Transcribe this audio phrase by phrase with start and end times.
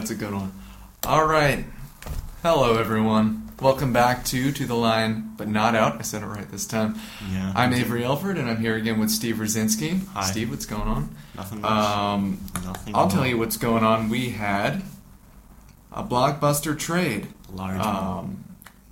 [0.00, 0.50] That's a good one.
[1.04, 1.66] All right.
[2.42, 3.52] Hello everyone.
[3.60, 5.98] Welcome back to To the Line, but not out.
[5.98, 6.98] I said it right this time.
[7.30, 7.52] Yeah.
[7.54, 10.06] I'm Avery Elford, and I'm here again with Steve Rosinski.
[10.14, 10.22] Hi.
[10.22, 11.14] Steve, what's going on?
[11.36, 11.70] Nothing much.
[11.70, 13.12] Um, Nothing I'll much.
[13.14, 14.08] tell you what's going on.
[14.08, 14.80] We had
[15.92, 17.26] a blockbuster trade.
[17.52, 17.80] Large.
[17.82, 18.44] Um,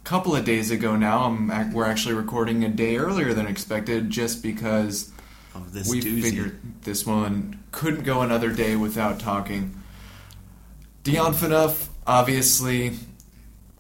[0.04, 1.22] couple of days ago now.
[1.24, 5.10] I'm, we're actually recording a day earlier than expected, just because
[5.54, 6.20] of this we doozy.
[6.20, 9.74] figured this one couldn't go another day without talking.
[11.02, 12.92] Dion Phaneuf, obviously,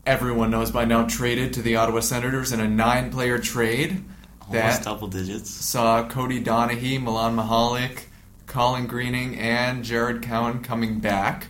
[0.06, 4.04] everyone knows by now, traded to the Ottawa Senators in a nine-player trade
[4.40, 5.50] Almost that double digits.
[5.50, 8.04] saw Cody Donaghey, Milan Michalek,
[8.46, 11.48] Colin Greening, and Jared Cowen coming back,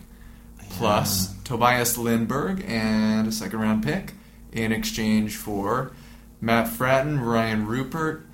[0.70, 4.14] plus Tobias Lindberg and a second-round pick
[4.52, 5.92] in exchange for
[6.40, 8.26] Matt Frattin, Ryan Rupert,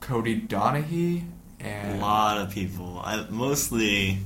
[0.00, 1.24] Cody Donaghey,
[1.58, 1.98] and.
[1.98, 3.00] a lot of people.
[3.02, 4.18] I, mostly,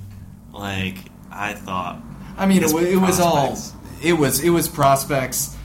[0.52, 0.96] like
[1.34, 2.00] I thought.
[2.36, 3.56] I mean, it, it was all
[4.02, 5.56] it was it was prospects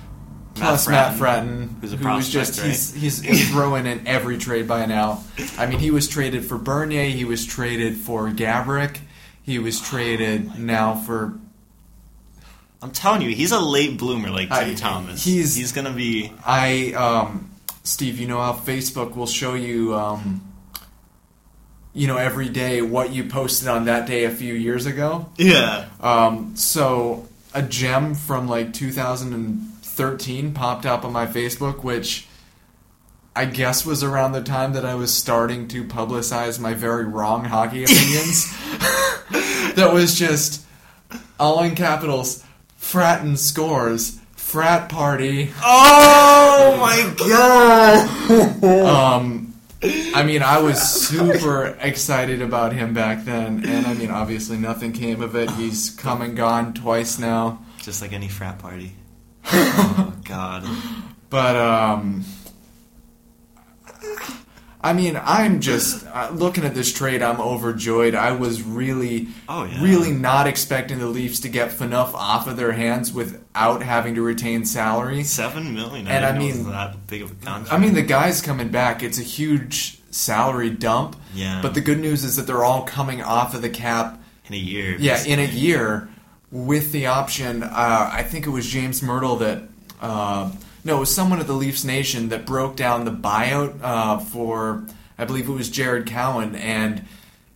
[0.55, 4.67] plus Matt Frattin, Frattin, who's a was just prospect, he's he's thrown in every trade
[4.67, 5.23] by now.
[5.57, 8.97] I mean, he was traded for Bernier, he was traded for Gaborik,
[9.41, 11.39] he was traded now for
[12.81, 15.23] I'm telling you, he's a late bloomer like Tim I- Thomas.
[15.23, 16.31] he's- he's gonna be.
[16.45, 17.49] I um
[17.83, 20.41] Steve, you know how Facebook will show you um
[21.93, 25.29] you know every day what you posted on that day a few years ago.
[25.37, 25.87] Yeah.
[25.99, 32.27] Um, so a gem from like 2013 popped up on my Facebook, which
[33.35, 37.45] I guess was around the time that I was starting to publicize my very wrong
[37.45, 38.45] hockey opinions.
[39.75, 40.65] that was just
[41.39, 42.43] all in capitals.
[42.79, 44.19] Frattin scores.
[44.35, 45.51] Frat party.
[45.63, 47.13] Oh my
[48.59, 48.63] god!
[48.63, 49.48] Um,
[49.81, 54.91] I mean, I was super excited about him back then, and I mean, obviously nothing
[54.91, 55.49] came of it.
[55.51, 57.63] He's come and gone twice now.
[57.81, 58.93] Just like any frat party.
[59.45, 60.65] oh god.
[61.29, 62.25] But um,
[64.81, 67.21] I mean, I'm just uh, looking at this trade.
[67.21, 68.15] I'm overjoyed.
[68.15, 69.83] I was really, Oh, yeah.
[69.83, 74.21] really not expecting the Leafs to get enough off of their hands without having to
[74.21, 75.23] retain salary.
[75.25, 76.07] Seven million.
[76.07, 77.73] And I it was mean- that big of a contract.
[77.73, 79.03] I mean, the guys coming back.
[79.03, 81.17] It's a huge salary dump.
[81.33, 81.59] Yeah.
[81.61, 84.21] But the good news is that they're all coming off of the cap.
[84.47, 84.95] in a year.
[84.97, 86.07] Yeah, in a year
[86.51, 87.63] with the option.
[87.63, 89.63] Uh, I think it was James Mirtle that.
[90.01, 90.51] Uh,
[90.89, 94.83] no, it was someone at the Leafs Nation that broke down the buyout uh, for.
[95.17, 97.05] I believe it was Jared Cowen, and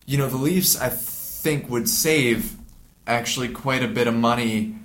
[0.06, 0.80] you know the Leafs.
[0.80, 2.56] I think would save
[3.06, 4.76] actually quite a bit of money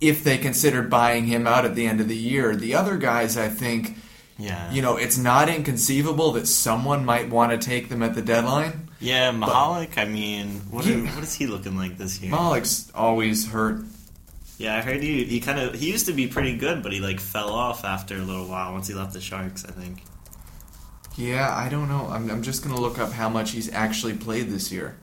[0.00, 2.54] if they considered buying him out at the end of the year.
[2.56, 3.96] The other guys, I think,
[4.38, 4.70] Yeah.
[4.72, 8.88] you know, it's not inconceivable that someone might want to take them at the deadline.
[9.00, 9.96] Yeah, Michalek.
[9.98, 12.30] I mean, what, are- what is he looking like this year?
[12.32, 13.84] Malik's always hurt.
[14.58, 17.00] Yeah, I heard he he kind of he used to be pretty good, but he
[17.00, 19.64] like fell off after a little while once he left the Sharks.
[19.64, 20.02] I think.
[21.16, 22.08] Yeah, I don't know.
[22.10, 24.96] I'm, I'm just going to look up how much he's actually played this year.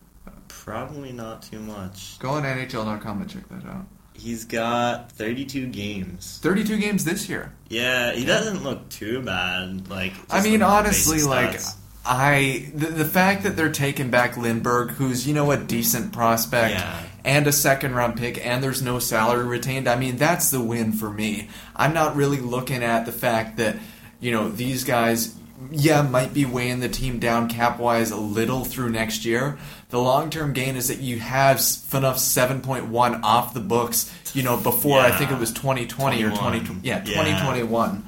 [0.50, 2.20] Probably not too much.
[2.20, 3.86] Go on NHL.com and check that out.
[4.14, 6.40] He's got 32 games.
[6.44, 7.54] 32 games this year.
[7.70, 9.88] Yeah, he doesn't look too bad.
[9.90, 11.76] Like, I mean, looking at the honestly, like, stats.
[12.06, 12.72] I.
[12.76, 17.04] The, the fact that they're taking back Lindberg, who's, you know, a decent prospect, Yeah.
[17.24, 20.92] And a second round pick, and there's no salary retained, I mean, that's the win
[20.94, 21.50] for me.
[21.76, 23.78] I'm not really looking at the fact that,
[24.20, 25.36] you know, these guys.
[25.70, 29.60] Yeah, might be weighing the team down cap wise a little through next year.
[29.90, 31.58] The long term gain is that you have
[31.94, 36.40] enough 7.1 off the books, you know, before I think it was 2020 or 20.
[36.62, 36.80] 21.
[36.84, 37.14] Yeah, Yeah.
[37.14, 38.04] 2021.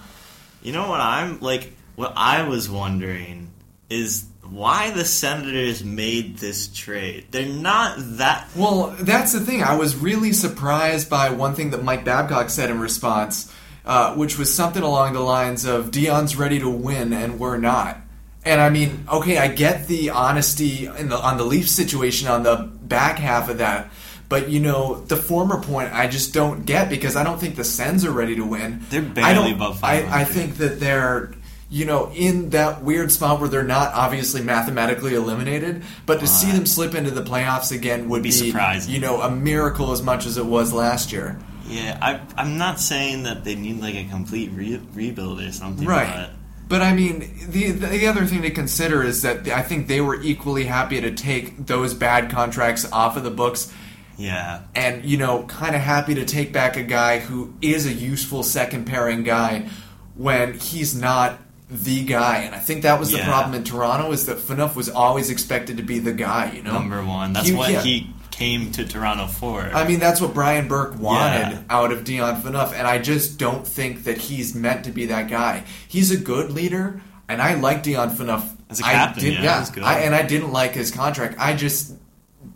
[0.63, 1.73] You know what I'm like?
[1.95, 3.51] What I was wondering
[3.87, 7.25] is why the Senators made this trade.
[7.31, 8.47] They're not that.
[8.55, 9.63] Well, that's the thing.
[9.63, 13.51] I was really surprised by one thing that Mike Babcock said in response,
[13.83, 17.97] uh, which was something along the lines of Dion's ready to win and we're not.
[18.45, 22.43] And I mean, okay, I get the honesty in the, on the Leaf situation on
[22.43, 23.89] the back half of that.
[24.29, 27.63] But you know, the former point I just don't get because I don't think the
[27.63, 28.85] Sens are ready to win.
[28.89, 30.15] They're barely above I, 500.
[30.15, 31.33] I think that they're
[31.73, 36.51] you know in that weird spot where they're not obviously mathematically eliminated, but to see
[36.51, 38.93] them slip into the playoffs again would be be, surprising.
[38.93, 41.39] You know, a miracle as much as it was last year.
[41.65, 45.87] Yeah, I, I'm not saying that they need like a complete re- rebuild or something.
[45.87, 46.29] Right.
[46.67, 50.21] But I mean, the the other thing to consider is that I think they were
[50.21, 53.73] equally happy to take those bad contracts off of the books
[54.15, 57.93] yeah, and you know kind of happy to take back a guy who is a
[57.93, 59.69] useful second pairing guy
[60.15, 63.25] when he's not the guy and i think that was the Yeah.
[63.25, 66.73] problem in toronto is that Phaneuf was always expected to be the guy you know
[66.73, 67.33] number one.
[67.33, 67.81] That's He- what yeah.
[67.81, 69.61] he came to Toronto for.
[69.75, 71.57] I mean, that's what Brian Burke wanted Yeah.
[71.69, 75.29] out of Dion Phaneuf, and I just don't think that he's meant to be that
[75.29, 75.63] guy.
[75.87, 76.99] He's a good leader,
[77.29, 78.41] and I like Dion Phaneuf.
[78.71, 79.83] As a I captain, did- yeah, good.
[79.83, 81.35] I, and I didn't like his contract.
[81.37, 81.93] I just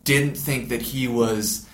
[0.04, 1.68] didn't think that he was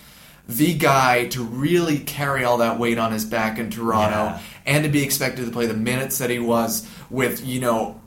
[0.46, 4.38] the guy to really carry all that weight on his back in Toronto Yeah.
[4.66, 8.00] And to be expected to play the minutes that he was with, you know,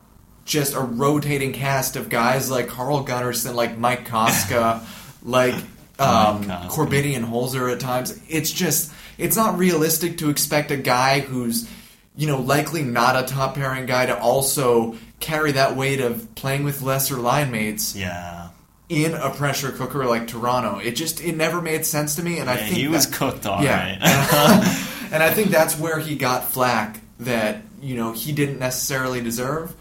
[0.48, 4.83] just a rotating cast of guys like Carl Gunnarsson, like Mike Kostka,
[5.24, 5.54] like
[6.00, 8.19] um, Korbinian Holzer at times.
[8.30, 11.69] It's just, it's not realistic to expect a guy who's,
[12.15, 16.63] you know, likely not a top pairing guy to also carry that weight of playing
[16.63, 18.50] with lesser line mates yeah,
[18.89, 20.80] in a pressure cooker like Toronto.
[20.80, 23.45] It just, it never made sense to me, and I think he was that- cooked
[23.45, 24.00] all yeah.
[24.00, 24.83] right.
[25.12, 29.75] and I think that's where he got flack that you know he didn't necessarily deserve,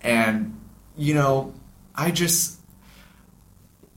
[0.00, 0.58] and
[0.96, 1.54] you know
[1.94, 2.58] I just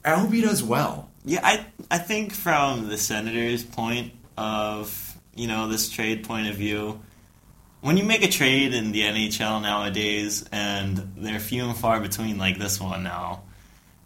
[0.04, 1.10] I hope he does well.
[1.24, 6.56] Yeah, I I think from the Senators' point of you know this trade point of
[6.56, 7.00] view,
[7.81, 12.38] when you make a trade in the NHL nowadays, and they're few and far between
[12.38, 13.44] like this one now,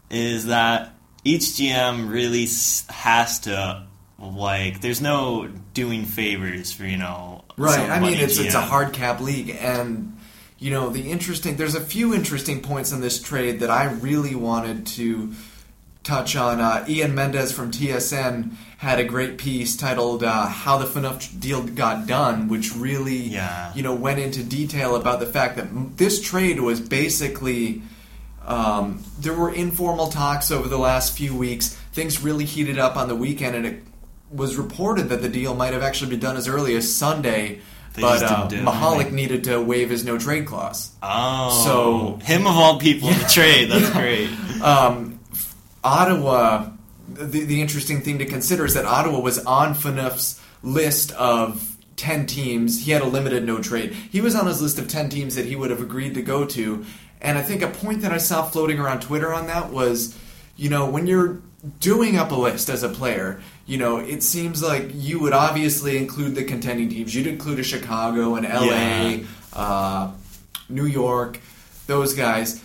[0.09, 0.93] is that
[1.23, 2.47] each GM really
[2.89, 3.85] has to
[4.19, 4.81] like.
[4.81, 7.43] There's no doing favors for you know.
[7.57, 7.89] Right.
[7.89, 10.17] I mean, it's it's a hard cap league, and
[10.57, 11.55] you know the interesting.
[11.57, 15.33] There's a few interesting points in this trade that I really wanted to
[16.03, 16.59] touch on.
[16.59, 21.61] Uh, Ian Mendes from TSN had a great piece titled uh, "How the Phaneuf Deal
[21.63, 23.73] Got Done," which really, Yeah.
[23.75, 27.81] you know, went into detail about the fact that this trade was basically.
[28.45, 31.75] Um, there were informal talks over the last few weeks.
[31.93, 33.83] Things really heated up on the weekend, and it
[34.31, 37.61] was reported that the deal might have actually been done as early as Sunday.
[37.95, 39.11] They but uh, didn't do it, Michalek right?
[39.13, 40.91] needed to waive his no trade clause.
[41.01, 41.63] Oh,
[42.19, 43.69] So- him of all people to trade.
[43.71, 44.29] That's great.
[44.61, 45.19] Um,
[45.83, 46.69] Ottawa.
[47.11, 52.27] The, the interesting thing to consider is that Ottawa was on Phaneuf's list of 10
[52.27, 52.85] teams.
[52.85, 53.93] He had a limited no trade.
[53.93, 56.45] He was on his list of 10 teams that he would have agreed to go
[56.45, 56.85] to.
[57.19, 60.17] And I think a point that I saw floating around Twitter on that was,
[60.55, 61.41] you know, when you're
[61.79, 65.97] doing up a list as a player, you know, it seems like you would obviously
[65.97, 67.13] include the contending teams.
[67.13, 69.23] You'd include a Chicago, an LA, Yeah.
[69.53, 70.11] uh,
[70.69, 71.39] New York,
[71.87, 72.61] those guys.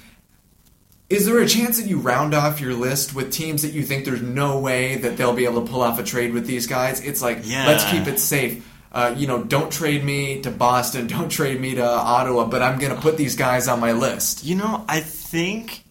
[1.11, 4.05] Is there a chance that you round off your list with teams that you think
[4.05, 7.01] there's no way that they'll be able to pull off a trade with these guys?
[7.01, 7.67] It's like, Yeah.
[7.67, 8.65] let's keep it safe.
[8.91, 12.79] Uh, you know, don't trade me to Boston, don't trade me to Ottawa, but I'm
[12.79, 14.45] going to put these guys on my list.
[14.45, 15.85] You know, I think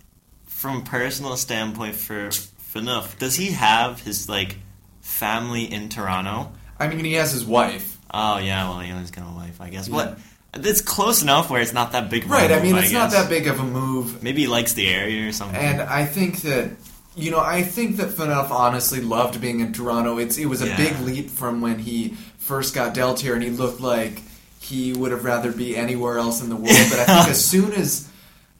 [0.47, 2.29] from personal standpoint for
[2.73, 4.57] Phaneuf, does he have his like
[5.01, 6.51] family in Toronto?
[6.79, 7.97] I mean, he has his wife.
[8.11, 9.87] Oh yeah, well he has got a wife, I guess.
[9.87, 10.17] But
[10.53, 12.23] it's close enough where it's not that big.
[12.25, 13.21] of a Right, I move, mean, it's not guess.
[13.23, 14.21] that big of a move.
[14.23, 15.55] Maybe he likes the area or something.
[15.59, 16.71] And I think that
[17.15, 20.17] you know, I think that Phaneuf honestly loved being in Toronto.
[20.17, 20.77] It's it was a Yeah.
[20.77, 24.21] big leap from when he first got dealt here, and he looked like
[24.59, 26.69] he would have rather be anywhere else in the world.
[26.89, 28.07] But I think as soon as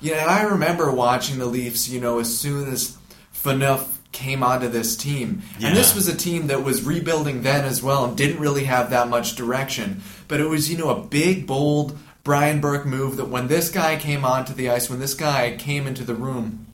[0.01, 1.89] you know, and I remember watching the Leafs.
[1.89, 2.95] You know, as soon as
[3.35, 7.83] Phaneuf came onto this team, and this was a team that was rebuilding then as
[7.83, 10.01] well, and didn't really have that much direction.
[10.27, 13.97] But it was you know a big, bold Brian Burke move that when this guy
[13.97, 16.67] came onto the ice, when this guy came into the room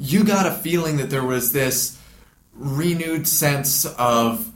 [0.00, 1.98] you got a feeling that there was this
[2.54, 4.48] renewed sense of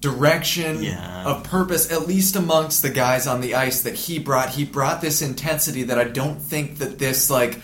[0.00, 1.24] direction Yeah.
[1.24, 5.00] of purpose at least amongst the guys on the ice that he brought he brought
[5.00, 7.60] this intensity that i don't think that this like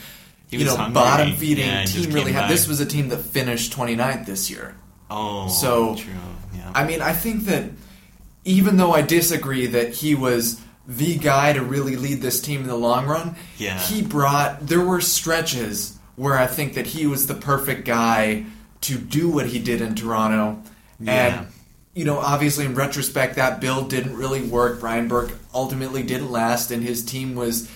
[0.50, 0.95] you was know hungry.
[0.95, 4.75] bottom feeding Yeah, team really had this was a team that finished 29th this year
[5.11, 6.12] oh, so- true.
[6.54, 6.71] Yeah.
[6.75, 7.71] I mean, I think that
[8.45, 12.66] even though I disagree that he was the guy to really lead this team in
[12.69, 13.78] the long run, Yeah.
[13.78, 14.66] he brought.
[14.66, 18.45] There were stretches where I think that he was the perfect guy
[18.83, 20.62] to do what he did in Toronto,
[20.99, 21.12] Yeah.
[21.38, 21.47] and
[21.95, 24.80] you know, obviously in retrospect, that build didn't really work.
[24.80, 27.69] Brian Burke ultimately didn't last, and his team was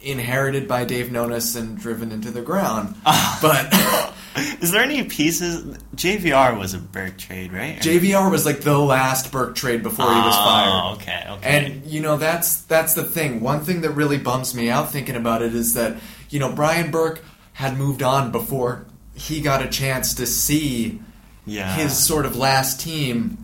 [0.00, 2.94] inherited by Dave Nonis and driven into the ground.
[3.06, 3.38] Ah.
[3.42, 4.14] but.
[4.62, 5.76] Is there any pieces?
[5.96, 7.78] JVR was a Burke trade, right?
[7.80, 10.94] JVR was like the last Burke trade before he was Oh, fired.
[10.94, 11.66] okay, okay.
[11.66, 13.40] And you know that's that's the thing.
[13.40, 15.96] One thing that really bums me out thinking about it is that
[16.30, 17.20] you know Brian Burke
[17.54, 21.02] had moved on before he got a chance to see
[21.44, 21.74] yeah.
[21.74, 23.36] his sort of last team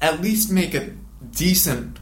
[0.00, 0.92] at least make a
[1.32, 1.98] decent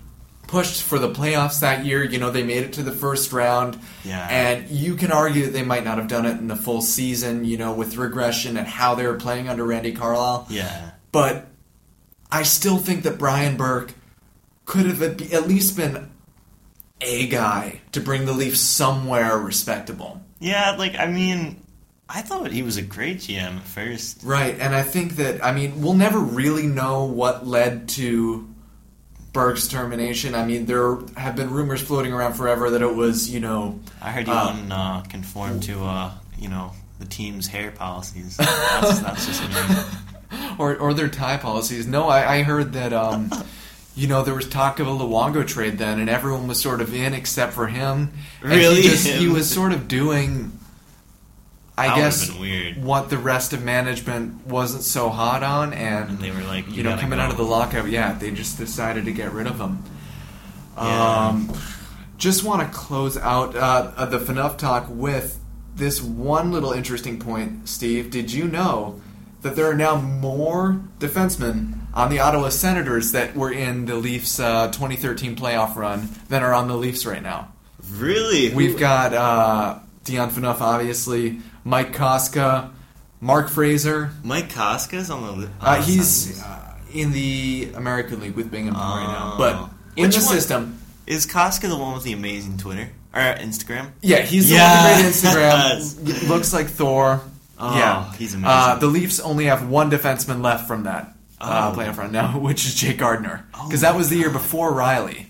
[0.54, 2.04] push for the playoffs that year.
[2.04, 3.76] You know they made it to the first round.
[4.04, 4.24] Yeah.
[4.30, 7.44] And you can argue that they might not have done it in the full season,
[7.44, 10.46] you know, with regression and how they were playing under Randy Carlyle.
[10.48, 10.92] yeah.
[11.10, 11.46] But
[12.30, 13.94] I still think that Brian Burke
[14.64, 16.10] could have at at least been
[17.00, 20.20] a guy to bring the Leafs somewhere respectable.
[20.38, 21.62] Yeah, like I mean,
[22.08, 24.22] I thought he was a great GM at first.
[24.22, 28.53] Right, and I think that I mean we'll never really know what led to
[29.34, 30.34] Berg's termination.
[30.34, 34.10] I mean there have been rumors floating around forever that it was you know I
[34.12, 38.36] heard he Uh, wouldn't uh, conform to uh, you know the team's hair policies.
[38.38, 40.38] That's, that's just me.
[40.58, 41.86] or or their tie policies.
[41.86, 43.30] No, I, I heard that um,
[43.96, 46.94] you know there was talk of a Luongo trade then, and everyone was sort of
[46.94, 48.12] in except for him.
[48.42, 48.82] And Really?
[48.82, 50.58] he, just, he was sort of doing.
[51.76, 52.82] I That guess weird.
[52.82, 56.74] what the rest of management wasn't so hot on, and, And they were like, you,
[56.74, 57.24] you know, coming go.
[57.24, 59.82] out of the lockout, yeah, they just decided to get rid of him.
[60.76, 61.26] Yeah.
[61.28, 61.52] Um,
[62.16, 65.38] just want to close out uh, uh, the Phaneuf talk with
[65.74, 68.10] this one little interesting point, Steve.
[68.10, 69.00] Did you know
[69.42, 74.38] that there are now more defensemen on the Ottawa Senators that were in the Leafs'
[74.40, 77.52] uh, 2013 playoff run than are on the Leafs right now?
[77.92, 78.54] Really?
[78.54, 82.70] We've got uh, Dion Phaneuf, obviously, Mike Kostka,
[83.20, 84.10] Mark Fraser.
[84.22, 85.32] Mike Kostka's on the.
[85.32, 86.60] li- Uh, on the he's uh,
[86.92, 89.38] in the American League with Binghamton right now, Oh.
[89.38, 90.34] but in Which the one?
[90.34, 90.78] system.
[91.06, 93.90] Is Kostka the one with the amazing Twitter or Instagram?
[94.00, 95.44] Yeah, he's the one with the great
[96.22, 96.28] Instagram.
[96.28, 97.20] Looks like Thor.
[97.58, 98.48] Oh, yeah, he's amazing.
[98.50, 101.78] Uh, the Leafs only have one defenseman left from that uh, Oh.
[101.78, 104.72] playoff run now, which is Jake Gardiner, Oh because that my was the year before
[104.72, 105.26] Rielly.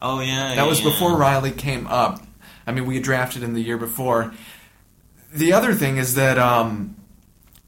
[0.00, 0.90] Oh yeah, That was yeah.
[0.90, 2.22] before Rielly came up.
[2.66, 4.32] I mean, we had drafted him the year before.
[5.32, 6.96] The other thing is that, um,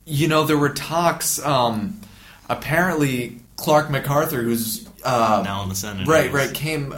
[0.06, 1.44] you know, there were talks.
[1.44, 2.00] Um,
[2.48, 6.52] apparently, Clarke MacArthur, who's uh, now in the Senate, Right, right.
[6.52, 6.94] Came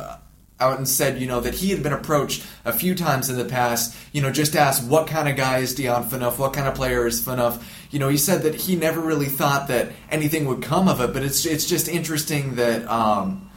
[0.61, 3.45] out and said, you know, that he had been approached a few times in the
[3.45, 6.75] past, you know, just asked what kind of guy is Dion Phaneuf, what kind of
[6.75, 7.61] player is Phaneuf.
[7.91, 11.13] You know, he said that he never really thought that anything would come of it,
[11.13, 13.51] but it's it's just interesting that, um,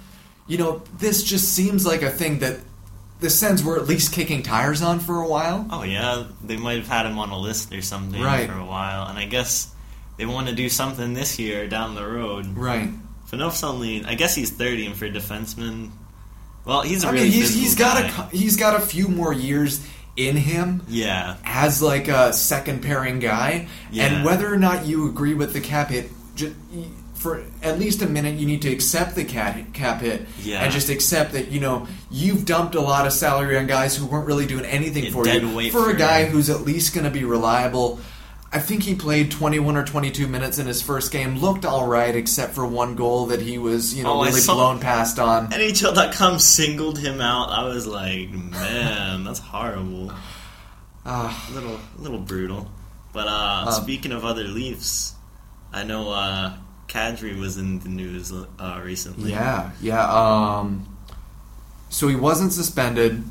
[0.48, 2.60] you know, this just seems like a thing that
[3.20, 5.66] the Sens were at least kicking tires on for a while.
[5.72, 8.50] Oh yeah, they might have had him on a list or something Right.
[8.50, 9.72] for a while, and I guess
[10.18, 12.58] they want to do something this year down the road.
[12.58, 12.90] Right.
[13.30, 15.92] Phaneuf's only, I guess he's thirty, and for a defenseman,
[16.66, 18.24] well, he's a I really mean, he's, he's got guy.
[18.32, 19.86] a he's got a few more years
[20.18, 20.82] in him.
[20.88, 21.36] yeah.
[21.44, 24.06] as like a second pairing guy, Yeah.
[24.06, 26.56] and whether or not you agree with the cap hit, ju-
[27.26, 30.62] for at least a minute, you need to accept the cap cap hit, Yeah.
[30.64, 34.06] and just accept that you know you've dumped a lot of salary on guys who
[34.06, 35.56] weren't really doing anything Yeah, for you.
[35.56, 38.00] weight For a for- guy who's at least going to be reliable.
[38.54, 41.40] I think he played 21 or 22 minutes in his first game.
[41.40, 44.80] Looked all right, except for one goal that he was, you know, Oh, really blown
[44.80, 45.48] past on.
[45.52, 47.50] NHL.com singled him out.
[47.50, 50.14] I was like, man, that's horrible.
[51.06, 52.72] A little, a little brutal.
[53.14, 55.14] But uh, Um, speaking of other Leafs,
[55.74, 56.54] I know uh,
[56.88, 59.32] Kadri was in the news uh, recently.
[59.32, 60.06] Yeah, yeah.
[60.12, 60.98] Um,
[61.90, 63.24] so he wasn't suspended.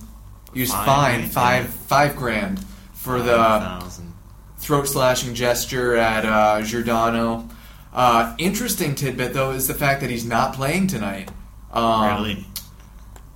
[0.53, 0.85] He was Fine,
[1.29, 4.13] fined five five grand for the 5,000.
[4.59, 7.49] throat slashing gesture at uh, Giordano.
[7.93, 11.31] Uh, interesting tidbit though is the fact that he's not playing tonight.
[11.73, 12.47] Um, really?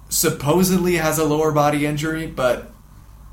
[0.09, 2.71] Supposedly has a lower body injury, but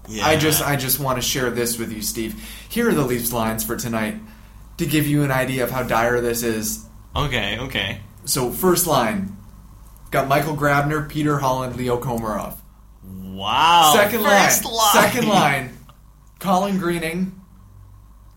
[0.07, 0.27] Yeah.
[0.27, 2.35] I just I just want to share this with you, Steve.
[2.69, 4.15] Here are the Leafs lines for tonight
[4.77, 6.85] to give you an idea of how dire this is.
[7.15, 8.01] okay, okay.
[8.25, 9.37] So first line
[10.11, 12.57] got Michael Grabner, Peter Holland, Leo Komarov.
[13.03, 13.93] Wow.
[13.95, 14.93] second line, first line.
[14.93, 15.77] second line,
[16.39, 17.39] Colin Greening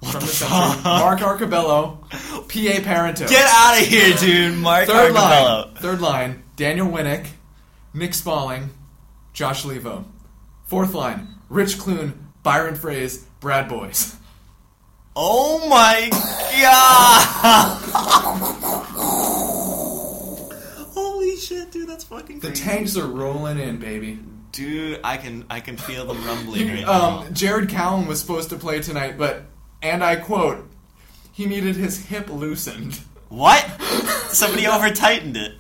[0.02, 0.84] from the, the Century, fuck?
[0.84, 2.80] Mark Arcobello, P.A.
[2.80, 3.28] Parenteau.
[3.28, 4.58] Get out of here, dude.
[4.58, 5.66] Mark Third Arcobello.
[5.66, 7.28] line, third line, Daniel Winnik,
[7.94, 8.68] Nick Spaling,
[9.32, 10.04] Josh Leivo.
[10.66, 14.16] Fourth line, Rich Clune, Byron Froese, Brad Boyes.
[15.20, 16.08] Oh my
[16.62, 17.78] god!
[20.94, 22.62] Holy shit, dude, that's fucking The crazy.
[22.64, 24.20] tanks are rolling in, baby.
[24.52, 27.18] Dude, I can I can feel them rumbling right now.
[27.22, 29.42] Um, Jared Cowen was supposed to play tonight, but,
[29.82, 30.68] and I quote,
[31.32, 33.00] he needed his hip loosened.
[33.28, 33.64] What?
[34.30, 35.54] Somebody over tightened it.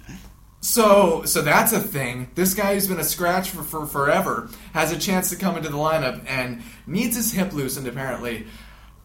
[0.60, 2.30] So, so that's a thing.
[2.34, 5.68] This guy who's been a scratch for, for forever has a chance to come into
[5.68, 7.86] the lineup and needs his hip loosened.
[7.86, 8.46] Apparently,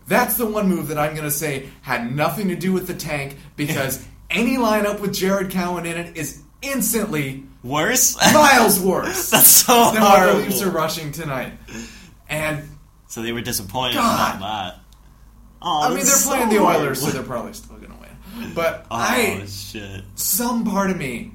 [0.07, 2.93] that's the one move that I'm going to say had nothing to do with the
[2.93, 8.17] tank because any lineup with Jared Cowen in it is instantly Worse?
[8.33, 10.33] miles worse That's so than what the.
[10.39, 11.53] Leafs are rushing tonight.
[12.27, 12.67] And
[13.07, 14.37] So they were disappointed God.
[14.37, 14.39] about
[14.73, 14.79] that.
[15.61, 17.97] Oh, I mean, they're that's playing the Oilers, so they're probably still going to
[18.37, 18.51] win.
[18.53, 20.03] But Oh I, shit!
[20.15, 21.31] some part of me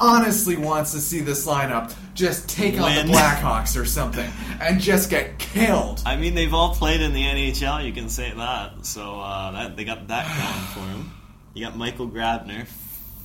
[0.00, 4.28] honestly wants to see this lineup just take on the Blackhawks or something
[4.60, 6.02] and just get killed.
[6.04, 7.86] I mean, they've all played in the NHL.
[7.86, 8.84] You can say that.
[8.86, 11.12] So uh, that they got that going for them.
[11.54, 12.66] You got Michael Grabner,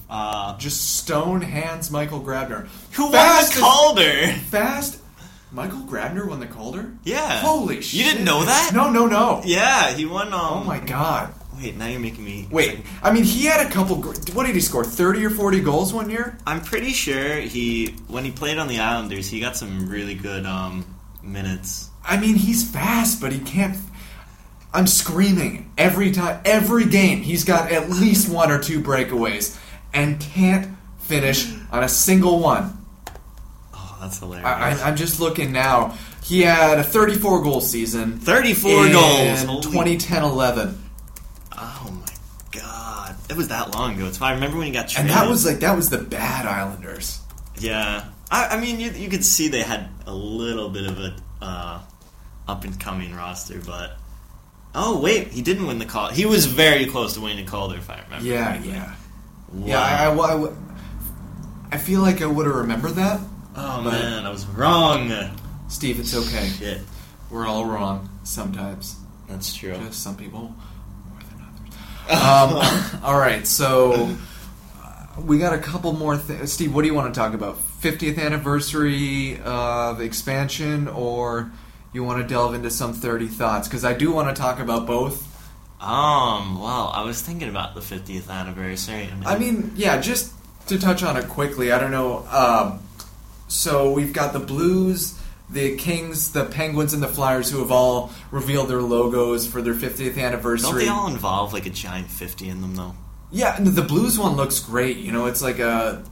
[0.09, 2.67] uh, Just stone hands Michael Grabner.
[2.93, 4.27] who won the Calder.
[4.49, 4.99] Fast,
[5.51, 6.91] Michael Grabner won the Calder.
[7.03, 7.39] Yeah.
[7.41, 7.93] Holy shit!
[7.99, 8.71] You didn't know that?
[8.73, 9.41] No, no, no.
[9.45, 10.33] Yeah, he won.
[10.33, 11.33] Um, Oh my god.
[11.57, 12.47] Wait, now you're making me.
[12.51, 13.97] Wait, I mean, he had a couple.
[13.97, 14.83] What did he score?
[14.83, 16.37] Thirty or forty goals one year?
[16.45, 20.45] I'm pretty sure he when he played on the Islanders, he got some really good
[20.45, 20.85] um,
[21.23, 21.89] minutes.
[22.03, 23.77] I mean, he's fast, but he can't.
[24.73, 27.21] I'm screaming every time, every game.
[27.21, 29.57] He's got at least one or two breakaways,
[29.93, 32.77] and can't finish on a single one.
[33.73, 34.45] Oh, that's hilarious.
[34.45, 35.97] I, I'm just looking now.
[36.23, 38.17] He had a 34 goal season.
[38.19, 39.43] 34 in goals.
[39.43, 40.84] Holy- 2010-11, Oh my god,
[43.29, 44.05] it was that long ago.
[44.07, 44.31] It's fine.
[44.31, 45.11] I remember when he got traded.
[45.11, 47.19] and that was like that was the bad Islanders.
[47.59, 48.09] yeah.
[48.31, 51.81] I, I mean, you, you could see they had a little bit of a uh,
[52.47, 53.97] up and coming roster, but
[54.73, 56.09] oh wait, he didn't win the call.
[56.09, 58.25] He was very close to winning the Calder, if I remember.
[58.25, 58.71] Yeah, correctly.
[58.71, 58.95] yeah,
[59.53, 59.65] Wow.
[59.67, 59.79] yeah.
[59.79, 60.51] I, I,
[61.71, 63.19] I feel like I would have remembered that.
[63.55, 65.11] oh man, I was wrong.
[65.67, 66.47] Steve, it's okay.
[66.47, 66.81] Shit,
[67.29, 68.95] We're all wrong sometimes.
[69.29, 69.73] that's true.
[69.77, 70.74] Just some people more than others.
[72.09, 72.59] Um,
[73.03, 74.15] all right, so
[74.83, 76.51] uh, we got a couple more things.
[76.51, 77.57] Steve, what do you want to talk about?
[77.81, 81.51] 50th anniversary of expansion, or
[81.93, 83.67] you want to delve into some 30 thoughts?
[83.67, 85.31] Because I do want to talk about both.
[85.79, 89.09] Um, well, I was thinking about the 50th anniversary.
[89.25, 90.33] I mean, yeah, just
[90.67, 92.25] to touch on it quickly, I don't know.
[92.31, 92.79] Um,
[93.47, 95.14] so we've got the Blues,
[95.49, 99.73] the Kings, the Penguins, and the Flyers who have all revealed their logos for their
[99.75, 100.69] 50th anniversary.
[100.71, 102.95] don't they all involve like a giant 50 in them, though?
[103.31, 104.97] Yeah, the blues one looks great.
[104.97, 106.03] You know, it's like a.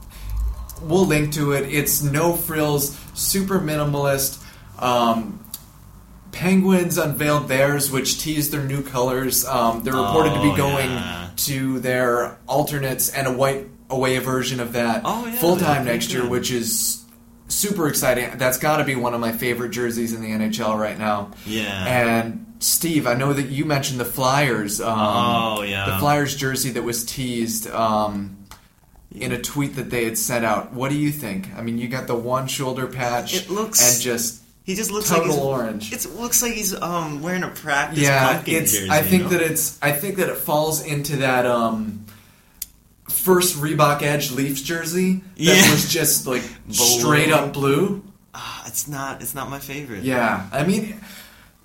[0.82, 1.72] We'll link to it.
[1.72, 4.42] It's no frills, super minimalist.
[4.82, 5.40] Um,
[6.32, 9.44] Penguins unveiled theirs, which teased their new colors.
[9.46, 11.30] Um, they're reported to Oh, be going yeah.
[11.36, 16.12] to their alternates and a white away version of that Oh, yeah, full time next
[16.12, 16.30] year, good.
[16.32, 17.03] which is
[17.48, 18.38] super exciting.
[18.38, 21.32] That's got to be one of my favorite jerseys in the NHL right now.
[21.46, 21.84] Yeah.
[21.86, 24.80] And Steve, I know that you mentioned the Flyers.
[24.80, 25.86] Um, Oh, yeah.
[25.90, 28.36] the Flyers jersey that was teased um,
[29.10, 30.72] in a tweet that they had sent out.
[30.72, 31.54] What do you think?
[31.56, 33.34] I mean, you got the one shoulder patch.
[33.34, 35.92] It looks- and just He just looks total like he's, orange.
[35.92, 38.72] It looks like he's um wearing a practice yeah, it's.
[38.72, 38.88] jersey.
[38.90, 39.28] I think you know?
[39.36, 39.78] that it's.
[39.82, 42.03] I think that it falls into that um,
[43.08, 45.70] first Reebok Edge Leafs jersey that Yeah.
[45.70, 46.74] was just like Blue.
[46.74, 48.02] straight up blue.
[48.34, 50.02] Ah, it's not it's not my favorite.
[50.04, 51.00] Yeah, I mean,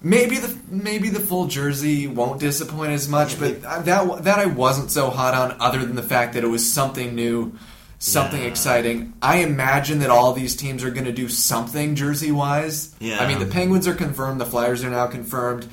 [0.01, 4.91] maybe the maybe the full jersey won't disappoint as much, but that that I wasn't
[4.91, 7.53] so hot on, other than the fact that it was something new,
[7.97, 8.47] something Yeah.
[8.47, 9.13] exciting.
[9.21, 12.89] I imagine that all these teams are going to do something jersey wise.
[12.99, 13.19] Yeah.
[13.23, 15.67] I mean, the Penguins are confirmed, the Flyers are now confirmed.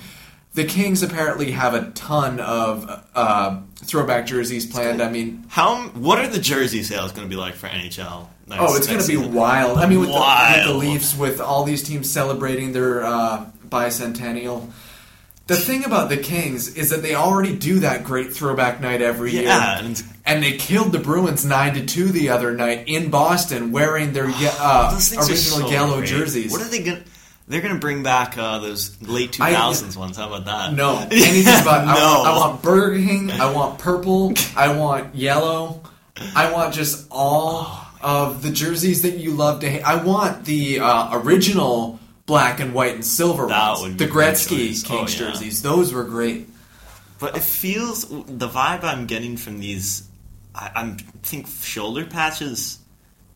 [0.57, 5.03] The Kings apparently have a ton of uh, throwback jerseys planned.
[5.03, 8.29] I mean, How what are the jersey sales going to be like for NHL?
[8.47, 9.35] next- Oh, it's going to be season?
[9.35, 9.77] wild.
[9.79, 14.71] I mean, with the, with the Leafs, with all these teams celebrating their uh, bicentennial.
[15.47, 19.33] The thing about the Kings is that they already do that great throwback night every
[19.33, 19.43] year.
[19.45, 23.71] Yeah, and and they killed the Bruins nine to two the other night in Boston,
[23.71, 26.09] wearing their uh, Those things are original so yellow great.
[26.09, 26.51] jerseys.
[26.51, 27.05] What are they going?
[27.05, 27.11] to
[27.49, 30.17] They're going to bring back uh, those late two thousands ones.
[30.17, 30.73] How about that?
[30.75, 32.19] No, anything but I, No.
[32.19, 33.31] want, I want Burger King.
[33.31, 34.33] I want purple.
[34.57, 35.83] I want yellow.
[36.35, 37.67] I want just all
[38.03, 39.83] Oh, of the jerseys that you love to hate.
[39.83, 43.83] I want the uh, original black and white and silver That ones.
[43.83, 44.83] would the Gretzky choice.
[44.83, 45.31] Kings Oh, yeah.
[45.33, 45.63] jerseys.
[45.63, 46.49] Those were great.
[47.19, 50.07] But it feels the vibe I'm getting from these.
[50.55, 52.79] I, I'm think shoulder patches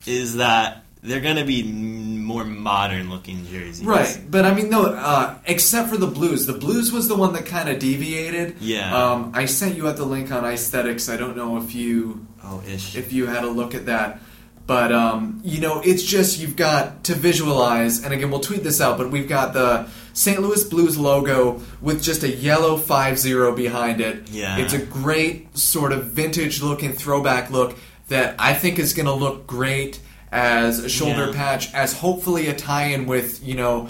[0.06, 3.84] is that they're going to be more modern looking jerseys.
[3.84, 4.84] Right, but I mean, no.
[4.84, 8.56] Uh, except for the Blues, the Blues was the one that kind of deviated.
[8.60, 8.94] Yeah.
[8.94, 11.08] Um, I sent you out the link on Aesthetics.
[11.08, 12.96] I don't know if you Oh, ish.
[12.96, 14.20] if you had a look at that.
[14.66, 18.80] But um, you know, it's just you've got to visualize, and again, we'll tweet this
[18.80, 18.98] out.
[18.98, 20.40] But we've got the St.
[20.40, 24.28] Louis Blues logo with just a yellow five zero behind it.
[24.30, 24.58] Yeah.
[24.58, 27.76] it's a great sort of vintage looking throwback look
[28.08, 29.98] that I think is going to look great
[30.32, 31.32] as a shoulder Yeah.
[31.36, 33.88] patch, as hopefully a tie-in with you know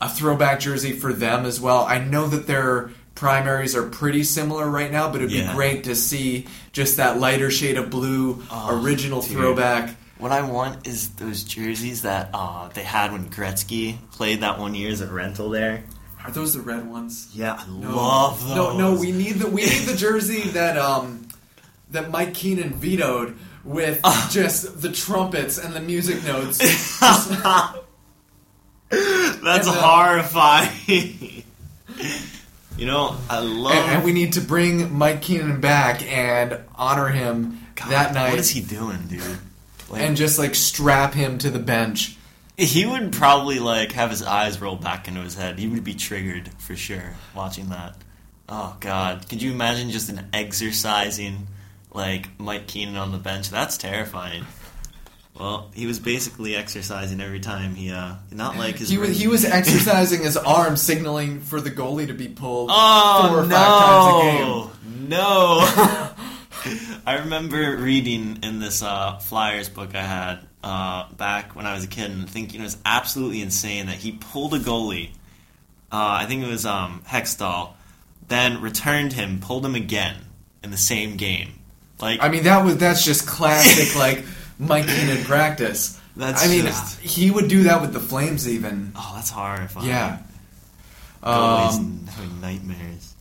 [0.00, 1.84] a throwback jersey for them as well.
[1.86, 5.48] I know that their primaries are pretty similar right now, but it'd Yeah.
[5.48, 9.32] be great to see just that lighter shade of blue, Oh, original dude.
[9.32, 9.94] throwback.
[10.16, 14.74] What I want is those jerseys that uh, they had when Gretzky played that one
[14.74, 15.82] year as a rental there.
[16.24, 17.28] Are those the red ones?
[17.34, 17.94] Yeah, I No.
[17.96, 18.56] love those.
[18.56, 21.26] No, no, we need the we need the jersey that um
[21.90, 24.28] that Mike Keenan vetoed with Ah.
[24.32, 26.58] just the trumpets and the music notes.
[28.90, 31.44] That's and, uh, horrifying.
[32.76, 33.72] you know, I love.
[33.72, 38.30] and, and we need to bring Mike Keenan back and honor him God, that night
[38.30, 39.22] What is he doing, dude?
[39.88, 42.16] Like, and just like strap him to the bench.
[42.56, 45.58] He would probably like have his eyes roll back into his head.
[45.58, 47.96] He would be triggered for sure watching that.
[48.48, 51.46] Oh God, could you imagine just an exercising
[51.92, 53.50] like Mike Keenan on the bench?
[53.50, 54.44] That's terrifying.
[55.38, 59.26] Well, he was basically exercising every time he uh not like his He was, he
[59.26, 63.56] was exercising his arm, signaling for the goalie to be pulled Oh four or no!
[63.56, 65.08] five times a game.
[65.08, 65.58] No.
[67.06, 71.84] I remember reading in this uh, Flyers book I had uh, back when I was
[71.84, 75.08] a kid and thinking it was absolutely insane that he pulled a goalie.
[75.90, 77.70] Uh, I think it was um, Hextall,
[78.28, 80.16] then returned him, pulled him again
[80.62, 81.54] in the same game.
[82.00, 84.24] Like I mean, that was that's just classic like
[84.58, 85.96] Mike Keenan practice.
[86.16, 88.92] That's I mean, just- he would do that with the Flames even.
[88.96, 89.86] oh, that's horrifying.
[89.88, 90.18] Yeah.
[91.22, 93.14] Um, having nightmares.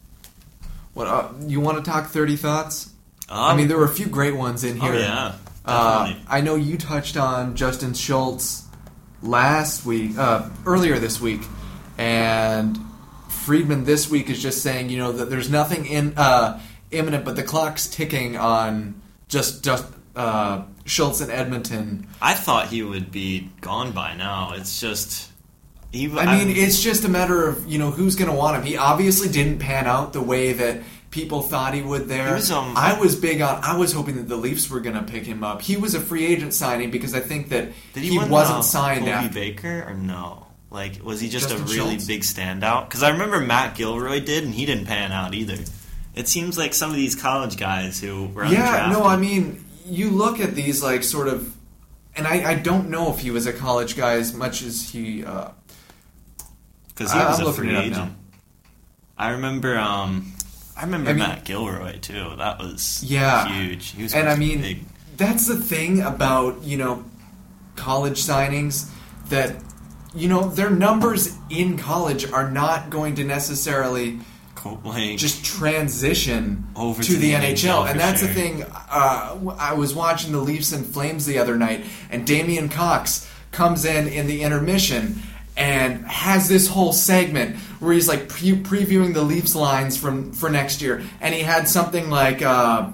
[0.93, 2.07] what uh, you want to talk?
[2.07, 2.89] Thirty thoughts?
[3.29, 4.95] Um, I mean, there were a few great ones in oh here.
[5.01, 6.13] yeah, Uh.
[6.27, 8.63] I know you touched on Justin Schultz
[9.21, 11.41] last week, uh, earlier this week,
[11.97, 12.77] and
[13.29, 16.59] Friedman this week is just saying, you know, that there's nothing in uh,
[16.91, 22.08] imminent, but the clock's ticking on just just uh, Schultz and Edmonton.
[22.21, 24.54] I thought he would be gone by now.
[24.56, 25.32] It's just.
[25.91, 28.63] He, I mean, it's just a matter of you know who's going to want him.
[28.63, 32.08] He obviously didn't pan out the way that people thought he would.
[32.08, 33.63] There, He was, um, I was big on.
[33.63, 35.62] I was hoping that the Leafs were going to pick him up.
[35.63, 39.12] He was a free agent signing because I think that he, win wasn't signed Colby
[39.12, 39.34] after.
[39.34, 40.45] Baker or no?
[40.71, 42.06] Like, was he just Justin a really Schultz?
[42.06, 42.88] big standout?
[42.88, 45.58] Because I remember Matt Gilroy did, and he didn't pan out either.
[46.19, 50.10] It seems like some of these college guys who were Yeah, no, I mean, you
[50.10, 51.55] look at these like sort of,
[52.15, 55.23] and I, I don't know if he was a college guy as much as he.
[55.23, 55.49] Uh,
[56.89, 57.95] because he I- was I'm a looking free it up agent.
[58.10, 58.15] now.
[59.17, 60.34] I remember, um,
[60.75, 62.34] I remember I mean- Matt Gilroy too.
[62.38, 63.47] That was Yeah.
[63.53, 63.91] huge.
[63.91, 64.84] He was and I mean, big.
[65.15, 67.05] that's the thing about you know
[67.77, 68.89] college signings
[69.29, 69.55] that
[70.13, 74.19] you know their numbers in college are not going to necessarily
[75.17, 77.53] Just transition Over to, to the, the NHL,
[77.85, 78.63] NHL, and that's the thing.
[78.63, 83.85] Uh, I was watching the Leafs and Flames the other night, and Damien Cox comes
[83.85, 85.21] in in the intermission
[85.57, 90.49] and has this whole segment where he's like pre- previewing the Leafs lines from for
[90.49, 92.89] next year, and he had something like uh,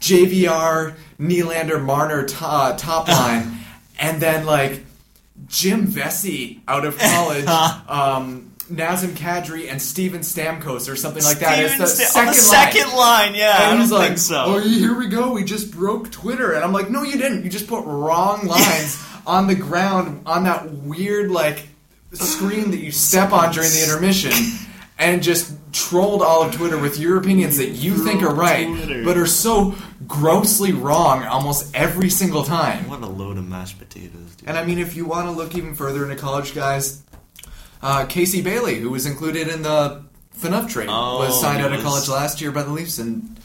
[0.00, 3.58] JVR, Nylander, Marner to- uh, top line,
[3.98, 4.82] and then like
[5.46, 7.46] Jim Vesey out of college.
[7.88, 11.54] um, Nazem Kadri and Steven Stamkos or something like that.
[11.54, 12.34] Steven It's the second the line.
[12.34, 13.56] second line, yeah.
[13.58, 14.44] I And don't he's like, think so.
[14.46, 15.32] "Oh, here we go.
[15.32, 17.44] We just broke Twitter." And I'm like, "No, you didn't.
[17.44, 21.66] You just put wrong lines on the ground on that weird like
[22.12, 24.32] screen that you step on during the intermission."
[24.98, 29.04] And just trolled all of Twitter with your opinions that you think are right, Twitter.
[29.04, 29.74] but are so
[30.08, 32.88] grossly wrong almost every single time.
[32.88, 34.48] What a load of mashed potatoes, dude.
[34.48, 37.02] And I mean, if you want to look even further into college guys,
[37.82, 40.04] uh, Casey Bailey, who was included in the
[40.38, 43.38] Phaneuf trade, Oh, was signed out of college last year by the Leafs, and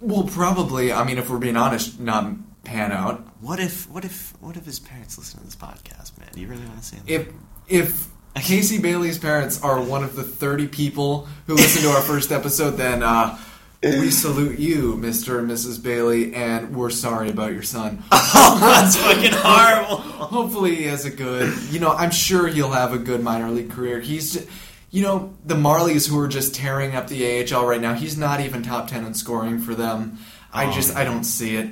[0.00, 2.32] will probably, I mean, if we're being honest, not
[2.64, 3.20] pan out.
[3.40, 6.28] What if, what if, what if his parents listen to this podcast, man?
[6.32, 7.10] Do you really want to say that?
[7.10, 7.28] If
[7.66, 12.30] if Casey Bailey's parents are one of the thirty people who listened to our first
[12.32, 13.38] episode, then uh,
[13.84, 15.82] we salute you, Mister and Mrs.
[15.82, 18.02] Bailey, and we're sorry about your son.
[18.10, 19.96] That's fucking horrible.
[19.96, 21.52] Hopefully, he has a good.
[21.70, 24.00] You know, I'm sure he'll have a good minor league career.
[24.00, 24.46] He's, ju-
[24.90, 27.94] you know, the Marlies who are just tearing up the AHL right now.
[27.94, 30.18] He's not even top ten in scoring for them.
[30.52, 31.68] I Oh, just, I don't see it.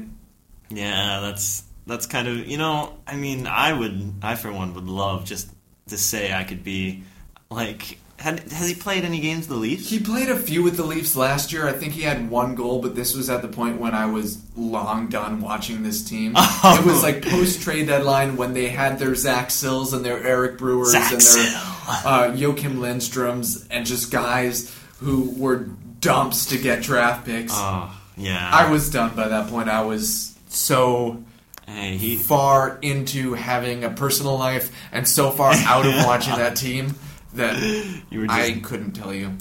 [0.71, 2.99] Yeah, that's that's kind of you know.
[3.07, 5.51] I mean, I would, I for one would love just
[5.89, 7.05] to say I could be
[7.51, 7.99] like.
[8.23, 9.91] Had, has he played any games with the Leafs?
[9.91, 11.67] He played a few with the Leafs last year.
[11.67, 14.39] I think he had one goal, but this was at the point when I was
[14.57, 16.35] long done watching this team.
[16.65, 16.79] Oh.
[16.79, 20.59] It was like post trade deadline when they had their Zach Sills and their Eric
[20.59, 21.45] Brewers Zach and their Sill.
[21.53, 25.67] uh, Joakim Lindstroms and just guys who were
[26.01, 27.53] dumps to get draft picks.
[27.55, 28.49] Oh, yeah.
[28.53, 29.69] I was done by that point.
[29.69, 31.25] I was so
[31.67, 32.15] Hey, he.
[32.17, 36.95] far into having a personal life and so far out of watching that team
[37.35, 37.57] that
[38.11, 39.33] You were just I couldn't tell you.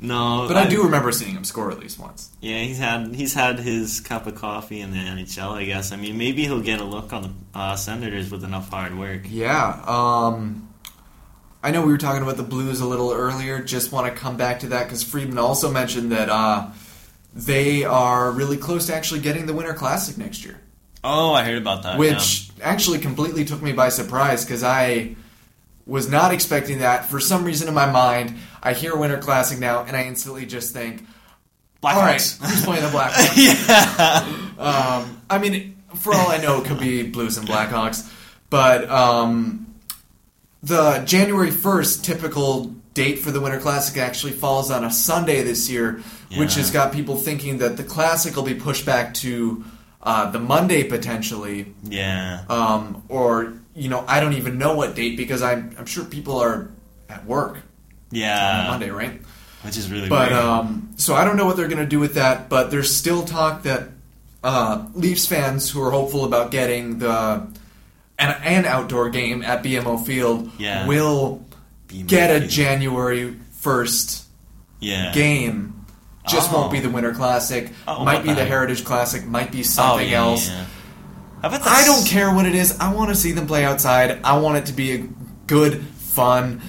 [0.00, 2.30] no, But I do remember seeing him score at least once.
[2.40, 5.52] Yeah, he's had he's had his cup of coffee in the NHL.
[5.52, 5.92] I guess.
[5.92, 9.22] I mean, maybe he'll get a look on the uh, Senators with enough hard work.
[9.26, 9.82] Yeah.
[9.86, 10.68] Um,
[11.62, 13.60] I know we were talking about the Blues a little earlier.
[13.62, 16.68] Just want to come back to that because Friedman also mentioned that uh,
[17.34, 20.60] they are really close to actually getting the Winter Classic next year,
[21.02, 21.98] Oh, I heard about that.
[21.98, 25.16] which actually completely took me by surprise because I
[25.88, 27.06] was not expecting that.
[27.06, 30.72] For some reason in my mind, I hear Winter Classic now and I instantly just
[30.72, 31.04] think,
[31.82, 31.94] Blackhawks.
[31.94, 32.22] all right,
[32.52, 33.36] who's playing the Blackhawks?
[34.58, 34.62] yeah.
[35.02, 38.08] Um, I mean, for all I know, it could be Blues and Blackhawks.
[38.50, 39.74] but um,
[40.62, 45.70] the January first typical date for the Winter Classic actually falls on a Sunday this
[45.70, 46.02] year,
[46.36, 49.64] which has got people thinking that the Classic will be pushed back to
[50.02, 52.42] uh, the Monday potentially, Yeah.
[52.48, 56.38] um, or you know I don't even know what date because I'm I'm sure people
[56.38, 56.68] are
[57.08, 57.62] at work on
[58.10, 58.66] yeah.
[58.68, 59.20] Monday, right?
[59.62, 60.42] Which is really But weird.
[60.44, 62.48] um, so I don't know what they're going to do with that.
[62.48, 63.88] But there's still talk that
[64.44, 67.46] uh, Leafs fans who are hopeful about getting the
[68.18, 70.86] an, an outdoor game at BMO Field Yeah.
[70.86, 71.44] will
[71.88, 72.46] Be get a.
[72.46, 74.26] January first
[74.80, 75.12] yeah.
[75.12, 75.84] game.
[76.28, 76.58] Just Oh.
[76.60, 77.70] won't be the Winter Classic.
[77.88, 78.44] Oh, might be the.
[78.44, 79.26] Heritage Classic.
[79.26, 80.48] Might be Oh, something yeah, else.
[80.48, 80.54] yeah.
[80.56, 82.78] How about the I don't care what it is.
[82.80, 84.20] I want to see them play outside.
[84.24, 85.08] I want it to be a
[85.46, 86.60] good, fun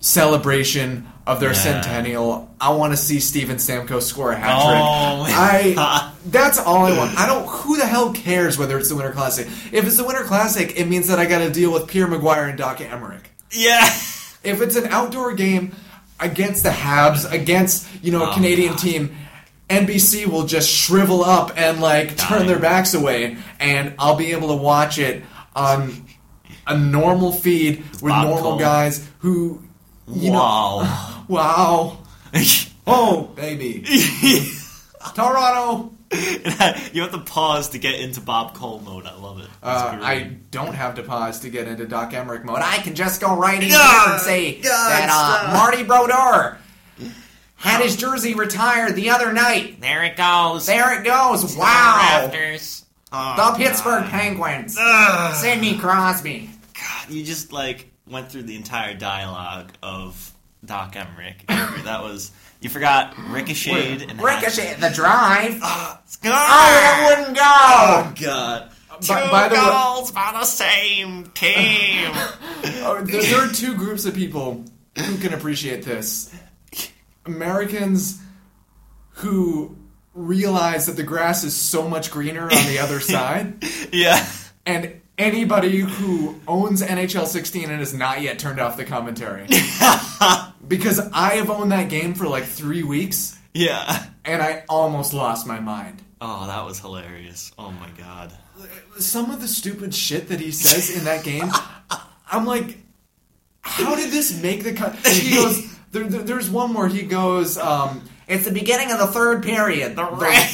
[0.00, 1.58] celebration of their Yeah.
[1.58, 2.48] centennial.
[2.60, 5.36] I want to see Steven Stamkos score a hat Oh, trick.
[5.36, 7.18] my I that's all I want.
[7.18, 7.46] I don't.
[7.46, 9.46] Who the hell cares whether it's the Winter Classic?
[9.72, 12.48] If it's the Winter Classic, it means that I got to deal with Pierre McGuire
[12.48, 13.20] and Doc Emrick.
[13.50, 13.84] Yeah.
[14.42, 15.72] If it's an outdoor game
[16.20, 18.78] against the Habs, against you know a Oh, Canadian God.
[18.78, 19.16] team,
[19.68, 24.48] NBC will just shrivel up and like turn their backs away, and I'll be able
[24.48, 25.22] to watch it
[25.54, 26.06] on
[26.66, 28.58] a normal feed with Bob normal Cole.
[28.58, 29.62] guys who,
[30.06, 30.82] you wow.
[31.28, 31.98] know, wow,
[32.86, 33.84] oh baby,
[35.14, 35.92] Toronto.
[36.10, 39.04] you have to pause to get into Bob Cole mode.
[39.04, 39.48] I love it.
[39.62, 39.98] Uh.
[40.00, 42.60] I don't have to pause to get into Doc Emrick mode.
[42.62, 45.52] I can just go right in here and say God, that uh.
[45.52, 46.58] Marty Brodeur
[47.58, 49.80] had his jersey retired the other night.
[49.80, 50.66] There it goes.
[50.66, 51.54] There it goes.
[51.54, 51.96] The Wow.
[52.22, 52.84] Rafters.
[53.12, 54.10] Oh, The Pittsburgh God.
[54.10, 54.76] Penguins.
[54.80, 55.34] Ugh.
[55.34, 56.50] Sidney Crosby.
[56.74, 60.32] God, you just like went through the entire dialogue of
[60.64, 61.46] Doc Emrick.
[61.84, 65.58] that was you forgot ricocheted and Ricochet, the drive.
[65.62, 67.42] Ah, Oh, that wouldn't go.
[67.44, 68.70] Oh God!
[69.00, 72.10] Two By- by the way- goals by the same team.
[72.80, 74.64] Oh, there, there are two groups of people
[74.96, 76.34] who can appreciate this.
[77.26, 78.20] Americans
[79.10, 79.76] who
[80.14, 84.26] realize that the grass is so much greener on the other side, yeah.
[84.66, 89.46] and anybody who owns NHL 16 and has not yet turned off the commentary.
[90.68, 94.06] because I have owned that game for like three weeks, Yeah.
[94.24, 96.02] and I almost lost my mind.
[96.20, 97.52] Oh, that was hilarious.
[97.58, 98.32] Oh my God.
[98.98, 101.48] Some of the stupid shit that he says in that game,
[102.32, 102.78] I'm like,
[103.60, 104.96] how did this make the cut?
[105.06, 109.06] He goes, there, there- there's one where he goes, um, it's the beginning of the
[109.06, 110.04] third period, the,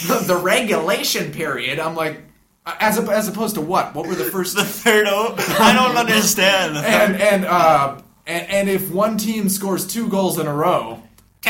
[0.08, 1.78] the, the regulation period.
[1.80, 2.20] I'm like,
[2.64, 3.94] as, op- as opposed to what?
[3.94, 4.54] What were the first?
[4.56, 6.76] The third o- I don't understand.
[6.78, 11.02] and and uh, and, and if one team scores two goals in a row,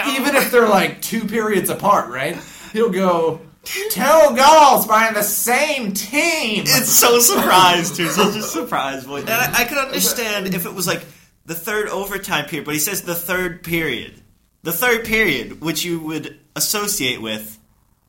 [0.09, 2.37] even if they're like two periods apart, right?
[2.73, 6.64] He'll go two goals by the same team.
[6.66, 8.09] it's so surprised too.
[8.09, 9.23] Such a surprise voice.
[9.23, 11.05] And I, I could understand if it was like
[11.46, 14.20] the third overtime period, but he says the third period.
[14.62, 17.59] The third period, which you would associate with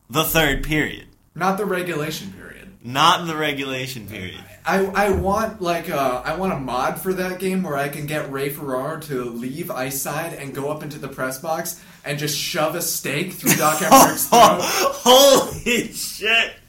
[0.09, 2.69] the third period, Not the regulation period.
[2.83, 4.41] not the regulation period.
[4.65, 8.05] I, I want like uh, I want a mod for that game where I can
[8.07, 12.17] get Ray Ferraro to leave ice side and go up into the press box and
[12.17, 14.59] just shove a stake through Doc Emrick's throat.
[15.03, 16.53] Holy shit!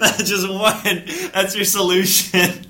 [0.00, 1.32] That just went.
[1.32, 2.66] That's your solution.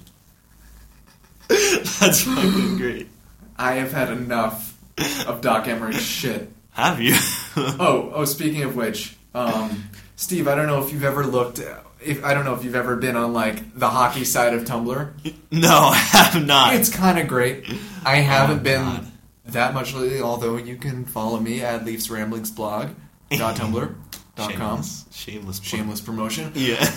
[2.01, 3.09] That's fucking great.
[3.57, 4.79] I have had enough
[5.27, 6.51] of Doc Emrick's shit.
[6.73, 7.17] Have you?
[7.57, 8.25] Oh, oh.
[8.27, 11.61] Speaking of which, um, Steve, I don't know if you've ever looked.
[12.01, 15.35] If I don't know if you've ever been on like the hockey side of Tumblr.
[15.51, 16.77] no, I have not.
[16.77, 17.65] It's kind of great.
[18.07, 19.07] I haven't been God.
[19.47, 20.21] that much lately.
[20.23, 22.91] Although you can follow me at Leafs Ramblings blog
[23.31, 23.93] dot tumblr
[24.37, 24.83] dot com.
[24.85, 25.07] Shameless.
[25.11, 25.61] Shameless.
[25.61, 26.53] Shameless promotion.
[26.55, 26.89] Yeah.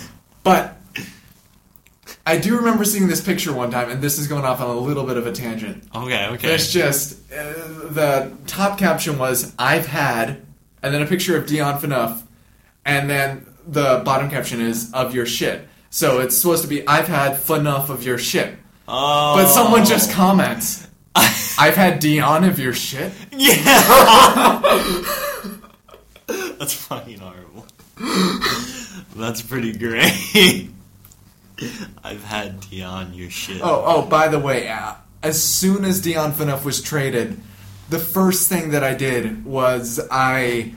[0.44, 0.76] But
[2.26, 4.78] I do remember seeing this picture one time, and this is going off on a
[4.78, 5.84] little bit of a tangent.
[5.94, 6.26] Okay.
[6.32, 6.54] Okay.
[6.54, 7.36] It's just uh,
[7.90, 10.42] the top caption was "I've had,"
[10.82, 12.22] and then a picture of Dion Phaneuf,
[12.84, 17.08] and then the bottom caption is "of your shit." So it's supposed to be "I've
[17.08, 18.56] had enough of your shit,"
[18.88, 19.36] Oh.
[19.36, 24.62] but someone just comments, "I've had Dion of your shit." Yeah.
[26.26, 27.66] That's fucking horrible.
[29.16, 30.70] That's pretty great.
[32.04, 33.60] I've had Dion your shit.
[33.62, 37.40] Oh, oh, by the way, uh, as soon as Dion Phaneuf was traded,
[37.88, 40.74] the first thing that I did was I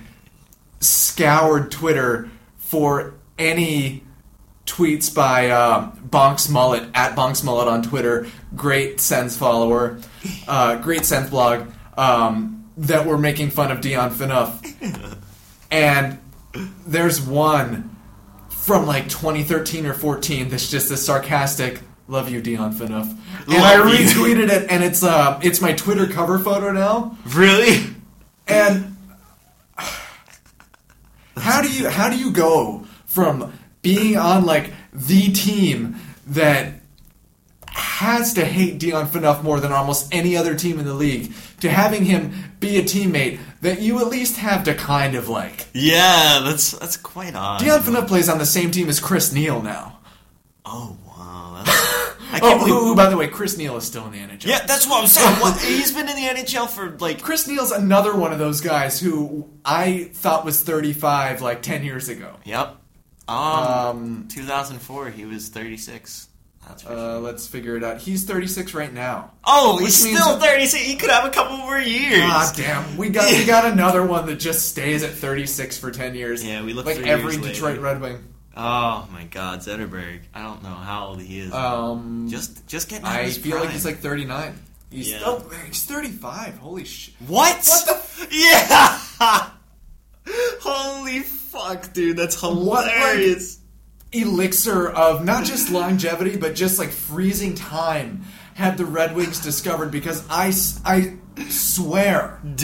[0.79, 4.03] scoured Twitter for any
[4.65, 9.99] tweets by uh, Bonks Mullet at Bonks Mullet on Twitter, great Sens follower,
[10.47, 15.17] uh, great Sens blog, um, that were making fun of Dion Phaneuf.
[15.71, 16.19] and
[16.85, 17.96] there's one
[18.67, 23.09] from like 2013 or 14 that's just a sarcastic Love you, Dion Phaneuf.
[23.09, 24.05] And Love I you.
[24.07, 27.17] retweeted it, and it's uh, it's my Twitter cover photo now.
[27.25, 27.83] Really?
[28.47, 28.95] And
[31.35, 33.51] how do you how do you go from
[33.81, 36.75] being on like the team that
[37.67, 41.69] has to hate Dion Phaneuf more than almost any other team in the league to
[41.69, 45.67] having him be a teammate that you at least have to kind of like?
[45.73, 47.59] Yeah, that's that's quite odd.
[47.59, 49.99] Dion Phaneuf plays on the same team as Chris Neil now.
[50.65, 51.63] Oh wow.
[52.29, 52.83] I Oh, can't who, believe.
[52.83, 54.45] who, by the way, Chris Neil is still in the NHL.
[54.47, 55.35] Yeah, that's what I'm saying.
[55.39, 57.21] What, he's been in the NHL for like.
[57.21, 62.09] Chris Neil's another one of those guys who I thought was 35 like 10 years
[62.09, 62.35] ago.
[62.43, 62.75] Yep.
[63.29, 66.26] Um, Um, 2004, he was 36.
[66.87, 67.97] Uh, let's figure it out.
[67.99, 69.31] He's 36 right now.
[69.45, 70.83] Oh, he's still 36.
[70.83, 72.19] He could have a couple more years.
[72.19, 76.15] God damn, we got we got another one that just stays at 36 for 10
[76.15, 76.43] years.
[76.45, 77.81] Yeah, we look like every years Detroit later.
[77.81, 78.23] Red Wing.
[78.55, 80.21] Oh my God, Zetterberg.
[80.33, 81.53] I don't know how old he is.
[81.53, 83.05] Um, just, just getting.
[83.05, 84.55] I feel like he's like 39.
[84.89, 85.19] He's Yeah.
[85.25, 86.57] oh, he's 35.
[86.57, 87.13] Holy shit.
[87.27, 87.55] What?
[87.57, 89.49] What the f- Yeah.
[90.61, 92.17] Holy fuck, dude!
[92.17, 93.56] That's What, like- hilarious.
[94.11, 98.23] Elixir of not just longevity but just like freezing time
[98.57, 100.51] had the Red Wings discovered because I,
[100.83, 101.13] I
[101.49, 102.55] swear don't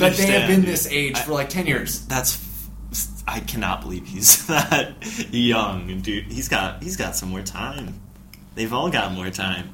[0.00, 0.28] that understand.
[0.28, 2.06] they have been this age for like 10 years.
[2.06, 2.42] That's.
[3.28, 4.94] I cannot believe he's that
[5.32, 6.24] young, dude.
[6.24, 8.00] He's got he's got some more time.
[8.54, 9.70] They've all got more time.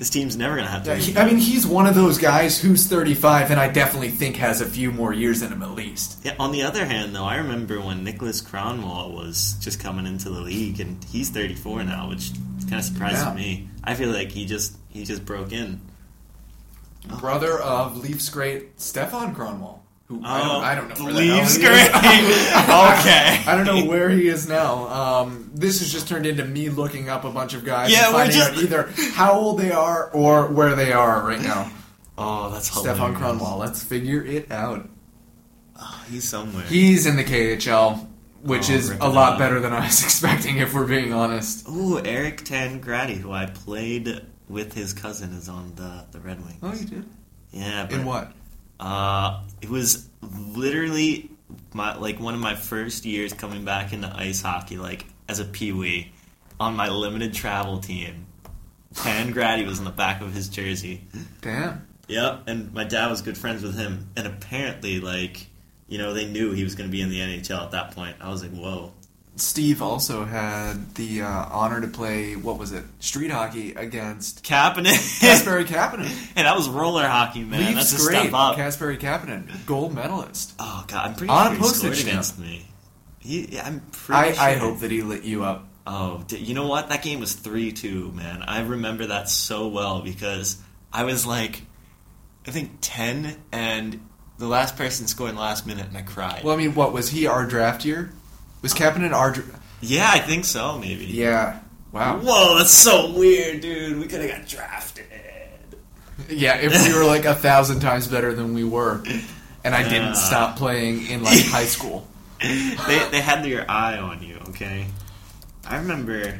[0.00, 0.90] This team's never gonna have to.
[0.92, 4.36] Yeah, he- I mean, he's one of those guys who's 35 and I definitely think
[4.36, 6.20] has a few more years in him at least.
[6.24, 10.30] Yeah, on the other hand, though, I remember when Niklas Kronwall was just coming into
[10.30, 12.32] the league, and he's 34 now, which
[12.62, 13.34] kind of surprised Yeah.
[13.34, 13.68] me.
[13.84, 15.80] I feel like he just he just broke in.
[17.20, 19.79] Brother of Leafs great Stefan Kronwall.
[20.10, 21.04] Who I, don't, I don't know.
[21.04, 21.88] where the Oh, Leaves hell he is.
[21.88, 21.90] great.
[21.94, 23.42] okay.
[23.46, 24.88] I don't know where he is now.
[24.88, 28.14] Um, this has just turned into me looking up a bunch of guys Yeah, and
[28.16, 31.70] finding just- out either how old they are or where they are right now.
[32.18, 32.96] Oh, that's hilarious.
[32.98, 33.58] Stefan Kronwall.
[33.58, 34.88] Let's figure it out.
[35.80, 36.64] Oh, he's somewhere.
[36.64, 38.06] He's in the KHL,
[38.42, 39.38] which Oh, is a lot up.
[39.38, 41.68] better than I was expecting, if we're being honest.
[41.68, 46.58] Ooh, Eric Tangradi, who I played with his cousin, is on the the Red Wings.
[46.62, 47.04] Oh, you did.
[47.52, 48.32] Yeah, but In what?
[48.80, 51.30] Uh, it was literally
[51.74, 55.44] my like one of my first years coming back into ice hockey, like as a
[55.44, 56.10] peewee,
[56.58, 58.26] on my limited travel team.
[58.94, 61.02] Tangradi was in the back of his jersey.
[61.42, 61.86] Damn.
[62.08, 65.46] Yep, and my dad was good friends with him, and apparently, like,
[65.86, 68.16] you know, they knew he was going to be in the NHL at that point.
[68.20, 68.92] I was like, whoa.
[69.36, 72.84] Steve also had the uh, honor to play what was it?
[72.98, 74.84] Street hockey against Kapanen.
[75.20, 76.04] Kasperi Kapanen.
[76.06, 77.74] hey, that was roller hockey, man.
[77.74, 78.20] Leafs That's a great.
[78.20, 78.56] step up.
[78.56, 80.54] Kasperi Kapanen, gold medalist.
[80.58, 82.08] oh god, I'm pretty On a sure he postage stamp.
[82.08, 82.66] against me.
[83.20, 84.42] He, yeah, I'm pretty I, sure.
[84.42, 85.66] I hope that he lit you up.
[85.86, 86.88] Oh, you know what?
[86.90, 88.42] That game was 3 2, man.
[88.42, 90.58] I remember that so well because
[90.92, 91.62] I was like,
[92.46, 94.06] I think 10, and
[94.38, 96.44] the last person scored in the last minute, and I cried.
[96.44, 98.12] Well, I mean, what was he our draft year?
[98.62, 99.32] Was Kapanen our?
[99.32, 99.44] Dra-
[99.80, 101.06] yeah, I think so, maybe.
[101.06, 101.60] yeah.
[101.92, 102.18] Wow.
[102.18, 103.98] Whoa, that's so weird, dude.
[103.98, 105.06] We could have got drafted.
[106.28, 109.02] Yeah, if we were like a thousand times better than we were,
[109.64, 112.06] and I didn't stop playing in like high school.
[112.40, 114.86] they, they had their eye on you, okay?
[115.66, 116.38] I remember,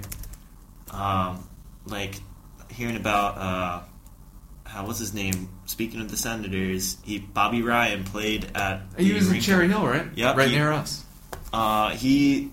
[0.92, 1.48] um,
[1.87, 2.16] like,
[2.70, 3.80] hearing about, uh,
[4.64, 5.48] how, what's his name?
[5.66, 8.83] Speaking of the Senators, he Bobby Ryan played at.
[8.98, 10.06] He was in Cherry Hill, right?
[10.14, 11.04] Yep, right he- near us.
[11.52, 12.50] Uh, he,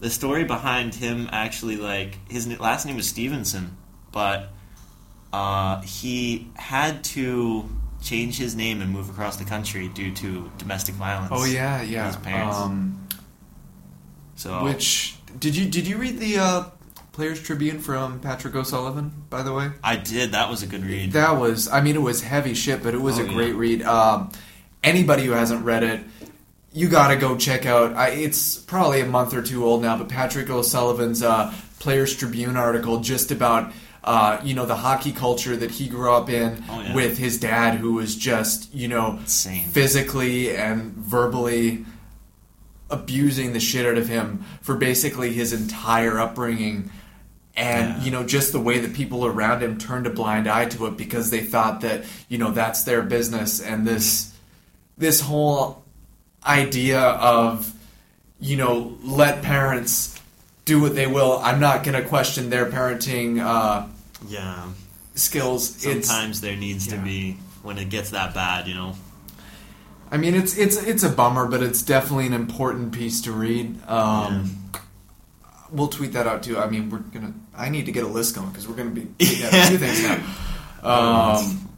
[0.00, 3.76] the story behind him actually, like his last name was Stevenson,
[4.12, 4.48] but
[5.32, 7.68] uh, he had to
[8.02, 11.30] change his name and move across the country due to domestic violence.
[11.32, 12.06] Oh yeah, yeah.
[12.06, 12.56] His parents.
[12.56, 13.08] Um,
[14.34, 16.64] so which did you did you read the uh,
[17.12, 19.12] Players Tribune from Patrick O'Sullivan?
[19.28, 20.32] By the way, I did.
[20.32, 21.12] That was a good read.
[21.12, 23.32] that was I mean it was heavy shit, but it was Oh, a yeah.
[23.34, 23.82] great read.
[23.82, 24.32] Um,
[24.82, 26.00] anybody who hasn't read it.
[26.72, 27.94] You gotta go check out.
[27.94, 32.56] I, it's probably a month or two old now, but Patrick O'Sullivan's uh, Players Tribune
[32.56, 33.72] article just about
[34.04, 36.94] uh, you know the hockey culture that he grew up in Oh, yeah.
[36.94, 39.64] with his dad, who was just you know Insane.
[39.68, 41.84] physically and verbally
[42.88, 46.90] abusing the shit out of him for basically his entire upbringing
[47.56, 48.04] and Yeah.
[48.04, 50.96] you know just the way that people around him turned a blind eye to it
[50.96, 54.32] because they thought that you know that's their business and this
[54.98, 55.79] this whole
[56.46, 57.72] idea of
[58.40, 60.18] you know let parents
[60.64, 63.86] do what they will i'm not going to question their parenting uh,
[64.28, 64.68] Yeah.
[65.14, 68.94] skills it's Sometimes there needs to be when it gets that bad, you know.
[70.10, 73.78] I mean, it's it's it's a bummer, but it's definitely an important piece to read.
[73.86, 74.70] Um,
[75.70, 76.58] we'll tweet that out too.
[76.58, 77.32] I mean, we're gonna.
[77.54, 80.14] I need to get a list going because we're gonna be out two things now.
[80.82, 81.68] Um,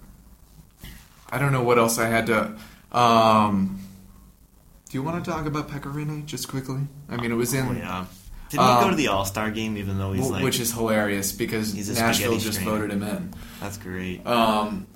[1.30, 2.56] I don't know what else I had to.
[2.96, 3.81] Um,
[4.92, 6.82] do you want to talk about Pekka Rinne just quickly?
[7.08, 8.04] I mean, it was in, Oh, yeah.
[8.50, 10.70] Didn't he Um, go to the All Star game even though he's like which is
[10.72, 12.70] hilarious because Nashville just strainer.
[12.70, 13.34] voted him in.
[13.60, 14.26] that's great.
[14.26, 14.86] Um,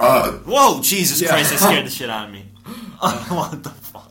[0.00, 1.28] uh, Whoa, Jesus Yeah.
[1.28, 2.44] Christ, that scared the shit out of me.
[2.98, 4.10] what the fuck?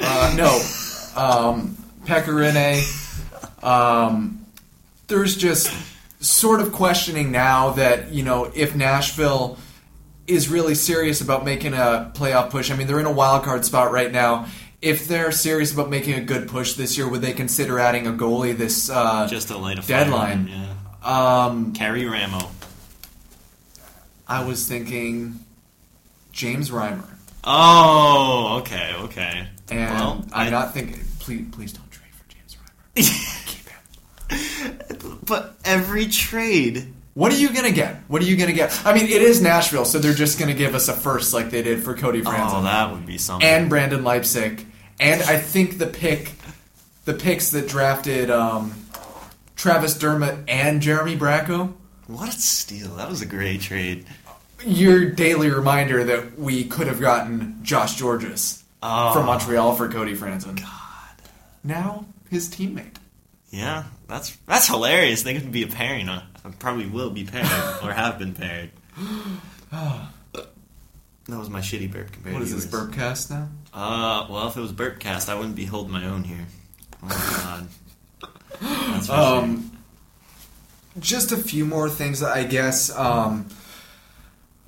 [0.00, 3.64] uh, no, um, Pekka Rinne.
[3.64, 4.46] Um,
[5.08, 5.72] there's just
[6.20, 9.58] sort of questioning now that you know if Nashville
[10.30, 12.70] is really serious about making a playoff push.
[12.70, 14.46] I mean, they're in a wild card spot right now.
[14.80, 18.12] If they're serious about making a good push this year, would they consider adding a
[18.12, 20.48] goalie this uh, Just a light a deadline?
[20.48, 20.66] Yeah.
[21.02, 22.50] Um, Karri Ramo.
[24.28, 25.40] I was thinking
[26.32, 27.08] James Reimer,
[27.44, 29.48] Oh, okay, okay.
[29.70, 31.00] and well, I'm I- not thinking.
[31.18, 33.46] Please, please don't trade for James Reimer.
[34.30, 35.18] Keep him.
[35.26, 36.92] But every trade.
[37.14, 37.96] What are you gonna get?
[38.08, 38.86] What are you gonna get?
[38.86, 41.62] I mean, it is Nashville, so they're just gonna give us a first like they
[41.62, 43.46] did for Cody Oh, that would be something.
[43.48, 44.64] and Brendan Leipsic,
[45.00, 46.32] and I think the pick,
[47.04, 48.74] the picks that drafted um,
[49.56, 51.72] Travis Dermott and Jeremy Bracco.
[52.06, 52.94] what a steal!
[52.96, 54.06] That was a great trade.
[54.64, 59.12] Your daily reminder that we could have gotten Josh Gorges Oh.
[59.12, 60.56] from Montreal for Cody Franson.
[60.58, 61.26] God,
[61.64, 62.96] now his teammate.
[63.50, 65.22] Yeah, that's that's hilarious.
[65.24, 66.08] They could be a pairing.
[66.44, 67.44] Uh, probably will be paired
[67.82, 68.70] or have been paired.
[69.70, 72.90] That was my shitty burp compared What to is this yours.
[72.90, 73.48] burpcast now?
[73.72, 76.46] Uh, well, if it was Burpcast, I wouldn't be holding my own here.
[77.02, 77.68] Oh my God.
[78.60, 79.16] That's for sure.
[79.16, 79.70] Um,
[80.98, 82.90] just a few more things, that I guess.
[82.96, 83.46] Um,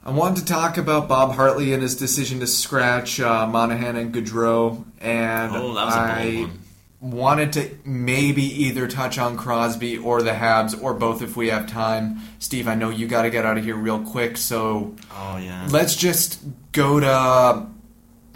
[0.05, 4.14] I wanted to talk about Bob Hartley and his decision to scratch uh, Monahan and
[4.14, 6.59] Gaudreau, and Oh, that was a bold I one.
[7.03, 11.66] Wanted to maybe either touch on Crosby or the Habs, or both if we have
[11.68, 12.20] time.
[12.38, 15.66] Steve, I know you got to get out of here real quick, so Oh yeah.
[15.70, 16.40] let's just
[16.70, 17.66] go to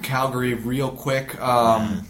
[0.03, 1.41] Calgary real quick.
[1.41, 2.07] Um,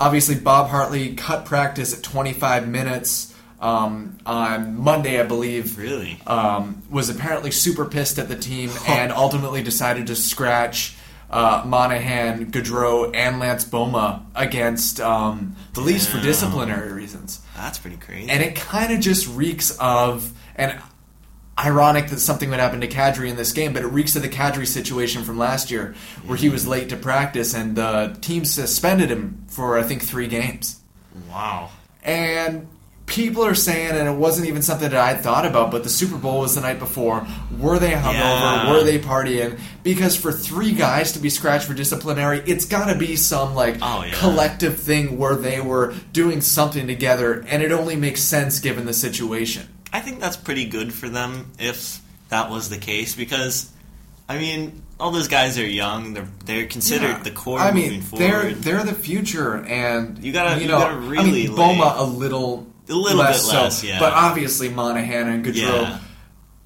[0.00, 5.78] obviously, Bob Hartley cut practice at 25 minutes um, on Monday, I believe.
[5.78, 6.20] really?
[6.26, 10.96] Um, was apparently super pissed at the team and ultimately decided to scratch
[11.32, 17.96] uh, Monahan, Gaudreau, and Lance Bouma against um, the Leafs for disciplinary reasons That's pretty
[17.96, 18.28] crazy.
[18.30, 20.78] and it kind of just reeks of and
[21.58, 24.28] ironic that something would happen to Kadri in this game, but it reeks of the
[24.28, 25.94] Kadri situation from last year
[26.26, 30.28] where he was late to practice and the team suspended him for I think three
[30.28, 30.80] games.
[31.30, 31.70] wow.
[32.02, 32.68] And
[33.12, 36.16] people are saying, and it wasn't even something that I thought about, but the Super
[36.16, 37.26] Bowl was the night before.
[37.58, 38.14] Were they hungover?
[38.14, 38.70] Yeah.
[38.72, 39.60] Were they partying?
[39.82, 43.76] Because for three guys to be scratched for disciplinary, it's got to be some like
[43.82, 44.14] Oh, yeah.
[44.14, 48.94] collective thing where they were doing something together, and it only makes sense given the
[48.94, 49.68] situation.
[49.92, 52.00] I think that's pretty good for them if
[52.30, 53.70] that was the case because,
[54.28, 56.14] I mean, all those guys are young.
[56.14, 57.22] They're they're considered Yeah.
[57.24, 58.24] the core I moving mean, forward.
[58.24, 61.98] they're they're the future, and You gotta- you you know, gotta I really mean, Bouma
[61.98, 63.98] a little A little less bit so, less, yeah.
[64.00, 65.98] but obviously Monahan and Gaudreau, Yeah.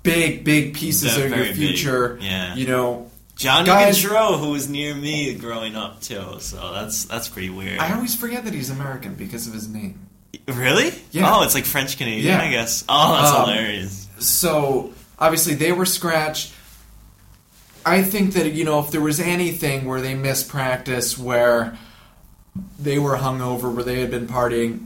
[0.02, 2.18] big big pieces They're of your very big, future.
[2.20, 2.54] yeah.
[2.54, 7.28] you know, Johnny guys- Gaudreau, who was near me growing up too, so that's that's
[7.28, 7.78] pretty weird.
[7.78, 10.00] I always forget that he's American because of his name.
[10.48, 10.92] really?
[11.12, 11.34] Yeah.
[11.34, 12.42] Oh, it's like French Canadian, Yeah.
[12.42, 12.84] I guess.
[12.88, 14.06] Oh, that's Um, hilarious.
[14.18, 16.52] So obviously they were scratched.
[17.84, 21.76] I think that you know if there was anything where they missed practice, where
[22.78, 24.85] they were hungover, where they had been partying,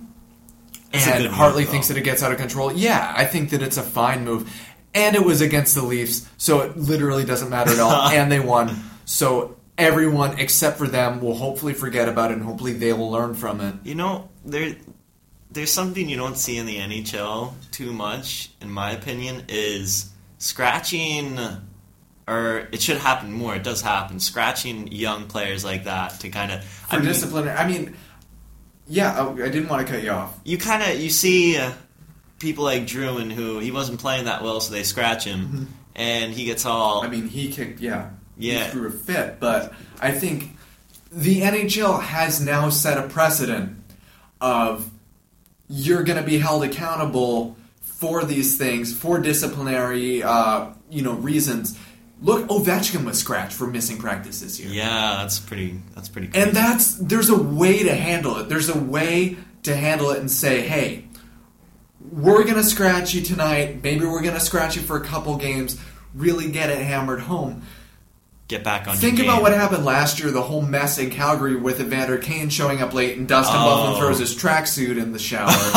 [0.93, 2.73] And good move, Hartley thinks that it gets out of control.
[2.73, 4.53] Yeah, I think that it's a fine move,
[4.95, 8.09] and it was against the Leafs, so it literally doesn't matter at all.
[8.11, 12.73] and they won, so everyone except for them will hopefully forget about it, and hopefully
[12.73, 13.75] they will learn from it.
[13.85, 14.75] You know, there
[15.51, 21.39] there's something you don't see in the NHL too much, in my opinion, is scratching
[22.31, 23.57] or it should happen more.
[23.57, 24.21] It does happen.
[24.21, 27.97] Scratching young players like that to kind of For disciplinary, I mean,
[28.89, 30.39] yeah, I, I didn't want to cut you off.
[30.45, 31.73] you kind of you see uh,
[32.39, 36.45] people like Drouin who he wasn't playing that well, so they scratch him, and he
[36.45, 37.13] gets all Mm-hmm.
[37.13, 38.65] I mean, he kicked, yeah, Yeah.
[38.65, 39.39] he threw a fit.
[39.41, 40.57] But I think
[41.13, 43.77] the NHL has now set a precedent
[44.41, 44.89] of
[45.69, 51.79] you're going to be held accountable for these things for disciplinary, uh, you know, reasons.
[52.23, 54.69] Look, Ovechkin was scratched for missing practice this year.
[54.71, 56.29] yeah, that's pretty that's pretty.
[56.29, 56.47] Crazy.
[56.47, 58.49] And that's there's a way to handle it.
[58.49, 61.07] There's a way to handle it and say, hey,
[62.13, 63.83] we're gonna scratch you tonight.
[63.83, 65.79] Maybe we're gonna scratch you for a couple games.
[66.15, 67.63] Really get it hammered home.
[68.49, 68.97] get back on.
[68.97, 72.83] Think about what happened last year, the whole mess in Calgary with Evander Kane showing
[72.83, 73.61] up late and Dustin Oh.
[73.95, 75.47] Byfuglien throws his tracksuit in the shower.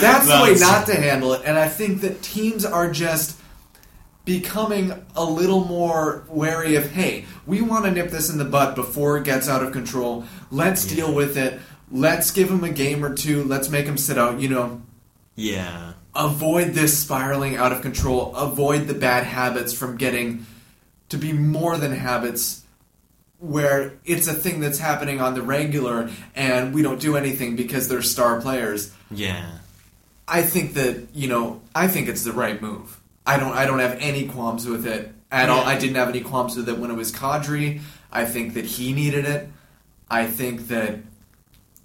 [0.00, 1.42] That's the way not to handle it.
[1.44, 3.38] And I think that teams are just
[4.24, 8.74] becoming a little more wary of, hey, we want to nip this in the butt
[8.74, 10.24] before it gets out of control.
[10.50, 10.96] Let's Yeah.
[10.96, 11.60] deal with it.
[11.90, 13.44] Let's give him a game or two.
[13.44, 14.40] Let's make him sit out.
[14.40, 14.82] You know,
[15.36, 18.34] Yeah, avoid this spiraling out of control.
[18.36, 20.46] Avoid the bad habits from getting
[21.08, 22.62] to be more than habits
[23.40, 27.88] where it's a thing that's happening on the regular and we don't do anything because
[27.88, 28.90] they're star players.
[29.10, 29.44] yeah,
[30.26, 32.98] I think that, you know, I think it's the right move.
[33.26, 35.64] I don't I don't have any qualms with it at all.
[35.64, 37.80] I didn't have any qualms with it when it was Kadri.
[38.12, 39.48] I think that he needed it.
[40.10, 40.98] I think that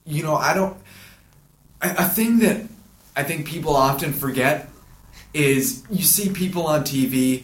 [0.05, 0.77] you know, I don't
[1.81, 2.61] a, a thing that
[3.15, 4.69] I think people often forget
[5.33, 7.43] is you see people on TV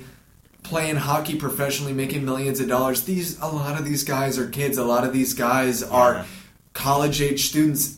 [0.63, 3.03] playing hockey professionally, making millions of dollars.
[3.03, 4.77] These a lot of these guys are kids.
[4.77, 5.87] A lot of these guys Yeah.
[5.89, 6.25] are
[6.73, 7.97] college age students,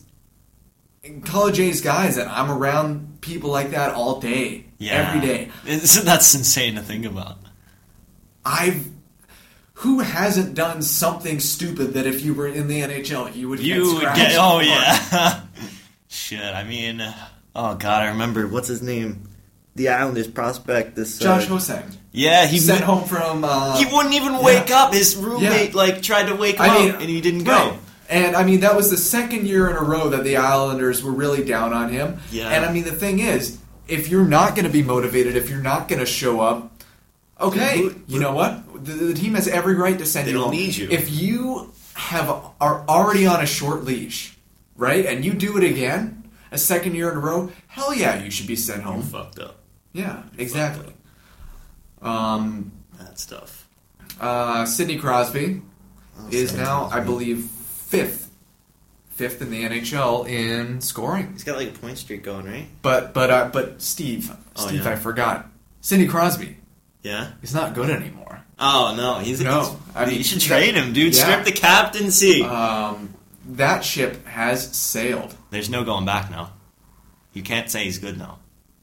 [1.24, 5.12] college age guys, and I'm around people like that all day, yeah.
[5.14, 5.50] every day.
[5.66, 7.38] It's, that's insane to think about.
[8.44, 8.88] I've
[9.74, 13.84] who hasn't done something stupid that if you were in the NHL you would You
[13.84, 14.32] get would get.
[14.36, 15.42] Oh yeah.
[16.08, 16.42] Shit.
[16.42, 17.00] I mean,
[17.54, 19.28] oh god, I remember what's his name.
[19.76, 20.96] The Islanders prospect.
[20.96, 23.44] This Josh uh, Ho-Sang Yeah, he sent home from.
[23.44, 24.84] Uh, He wouldn't even wake yeah.
[24.84, 24.94] up.
[24.94, 27.78] His roommate like tried to wake him I mean, up, and he didn't go.
[28.08, 31.12] And I mean, that was the second year in a row that the Islanders were
[31.12, 32.18] really down on him.
[32.32, 32.48] Yeah.
[32.48, 33.58] And I mean, the thing is,
[33.88, 36.70] if you're not going to be motivated, if you're not going to show up,
[37.40, 38.84] okay, Who- you know what?
[38.84, 40.50] The, the team has every right to send They you home.
[40.52, 40.88] need you.
[40.90, 42.28] If you have
[42.60, 44.36] are already on a short leash,
[44.76, 48.30] right, and you do it again, a second year in a row, hell yeah, you
[48.30, 49.02] should be sent home.
[49.02, 49.56] fucked up.
[49.92, 50.92] Yeah, exactly.
[52.02, 53.66] Um, That stuff.
[54.20, 55.62] uh, Sidney Crosby
[56.20, 58.27] Oh, is now, I believe, fifth,
[59.18, 61.32] fifth in the NHL in scoring.
[61.32, 62.66] He's got like a point streak going, right?
[62.82, 64.92] But but uh, but Steve, Oh, Steve, yeah.
[64.92, 65.50] I forgot.
[65.80, 66.56] Sidney Crosby
[67.02, 67.30] Yeah.
[67.40, 68.40] he's not good anymore.
[68.58, 71.14] Oh no, he's No, he's- I mean, you should trade him, dude.
[71.16, 71.22] yeah.
[71.24, 72.42] Strip the captaincy.
[72.42, 73.14] Um,
[73.50, 75.34] that ship has sailed.
[75.50, 76.52] There's no going back now.
[77.32, 78.38] You can't say he's good now.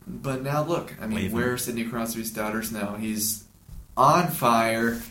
[0.08, 1.32] But now look, I mean, him.
[1.32, 2.96] where are Sidney Crosby's daughters now?
[2.96, 3.44] He's
[3.98, 5.02] on fire.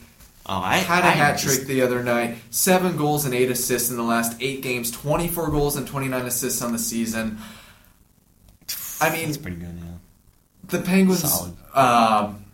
[0.46, 2.36] Oh, I Had a I hat just- trick the other night.
[2.50, 4.90] Seven goals and eight assists in the last eight games.
[4.90, 7.38] Twenty-four goals and twenty-nine assists on the season.
[9.00, 9.78] I mean, it's pretty good.
[9.82, 10.78] Yeah.
[10.78, 11.24] the Penguins.
[11.74, 12.44] Um,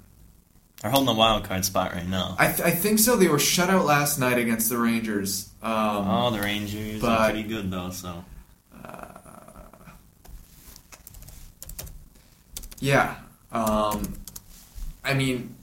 [0.81, 2.37] They're holding the wild card spot right now.
[2.39, 3.17] I, th- I think so.
[3.17, 5.51] They were shut out last night against the Rangers.
[5.63, 7.91] Um, oh, the Rangers but- are pretty good though.
[7.91, 8.25] So
[12.81, 13.17] Yeah.
[13.53, 14.15] Um,
[15.05, 15.55] I mean,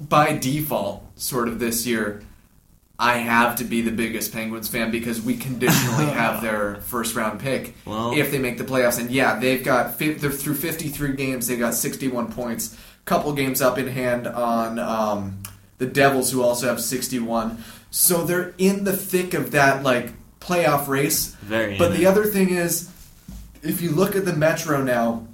[0.00, 2.22] by default, sort of this year,
[2.98, 7.40] I have to be the biggest Penguins fan because we conditionally have their first round
[7.40, 8.98] pick Well- if they make the playoffs.
[8.98, 11.46] And yeah, they've got they're through 53 games.
[11.46, 12.76] They got 61 points.
[13.04, 15.42] Couple games up in hand on um,
[15.78, 17.62] the Devils, who also have 61.
[17.90, 21.28] So they're in the thick of that like playoff race.
[21.40, 21.78] very.
[21.78, 22.06] But the it.
[22.06, 22.90] other thing is,
[23.62, 25.26] if you look at the Metro now,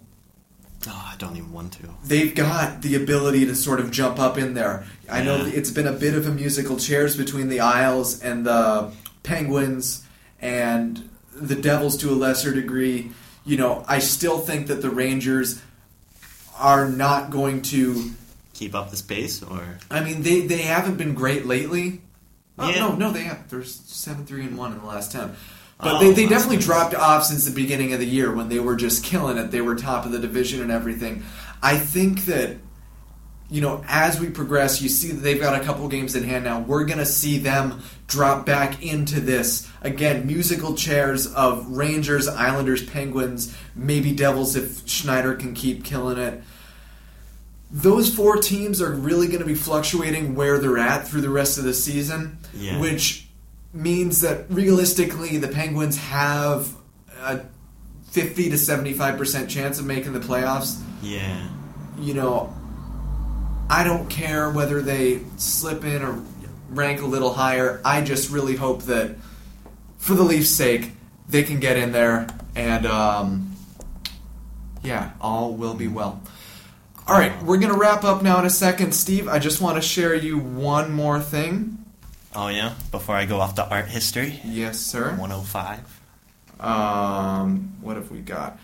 [0.89, 1.89] oh, I don't even want to.
[2.05, 4.85] they've got the ability to sort of jump up in there.
[5.11, 8.93] I know it's been a bit of a musical chairs between the Isles and the
[9.23, 10.05] Penguins
[10.41, 13.13] and the Devils to a lesser degree.
[13.45, 15.61] You know, I still think that the Rangers
[16.59, 18.11] are not going to.
[18.55, 22.01] Keep up the pace, or I mean, they they haven't been great lately.
[22.57, 22.81] Oh, Yeah.
[22.81, 23.51] No, no, they have.
[23.51, 25.35] They're seven three and one in the last ten.
[25.81, 28.61] But Oh, they, they definitely dropped off since the beginning of the year when they
[28.61, 29.51] were just killing it.
[29.51, 31.25] They were top of the division and everything.
[31.63, 32.57] I think that
[33.51, 36.45] you know as we progress, you see that they've got a couple games in hand
[36.45, 36.61] now.
[36.61, 43.55] We're gonna see them drop back into this again musical chairs of Rangers, Islanders, Penguins,
[43.75, 46.43] maybe Devils if Schneider can keep killing it
[47.71, 51.59] those four teams are really going to be fluctuating where they're at through the rest
[51.59, 52.79] of the season, Yeah.
[52.79, 53.27] which
[53.75, 56.75] means that realistically the Penguins have
[57.21, 57.41] a
[58.11, 60.81] 50 to 75% chance of making the playoffs.
[61.03, 61.49] yeah,
[61.99, 62.55] You know,
[63.69, 66.23] I don't care whether they slip in or
[66.71, 67.81] rank a little higher.
[67.85, 69.17] I just really hope that
[69.99, 70.93] for the Leafs' sake,
[71.29, 73.57] they can get in there and um,
[74.83, 76.23] yeah, all will be well.
[77.07, 78.93] All right, we're going to wrap up now in a second.
[78.95, 81.74] Steve, I just want to share you one more thing.
[82.35, 82.75] Oh yeah.
[82.91, 85.11] Before I go off to art history, Yes, sir.
[85.17, 86.01] 105.
[86.61, 88.59] Um, what have we got?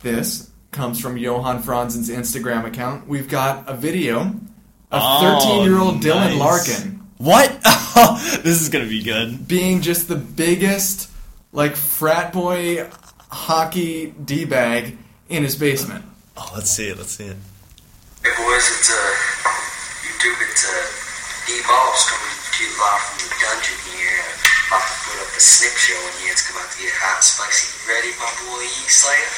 [0.00, 3.06] This comes from Johan Franzen's Instagram account.
[3.08, 4.40] We've got a video of
[4.92, 6.38] Oh, 13 year old Dylan nice.
[6.38, 7.50] Larkin What?
[8.42, 9.48] this is gonna be good.
[9.48, 11.10] being just the biggest
[11.52, 12.88] like frat boy
[13.30, 14.96] hockey d bag
[15.28, 16.04] in his basement.
[16.36, 16.98] Oh, let's see it.
[16.98, 17.36] Let's see it.
[18.22, 19.14] Hey boys, it's uh,
[20.04, 20.50] you YouTube.
[20.50, 22.25] It's uh, D-Balls coming
[22.56, 24.24] to you live from the dungeon here.
[24.72, 27.20] I'm About to put up a snip show and yeah, it's about to get hot,
[27.22, 29.28] spicy, ready, my boy E Slayer.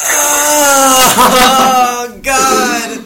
[0.00, 3.00] Oh God!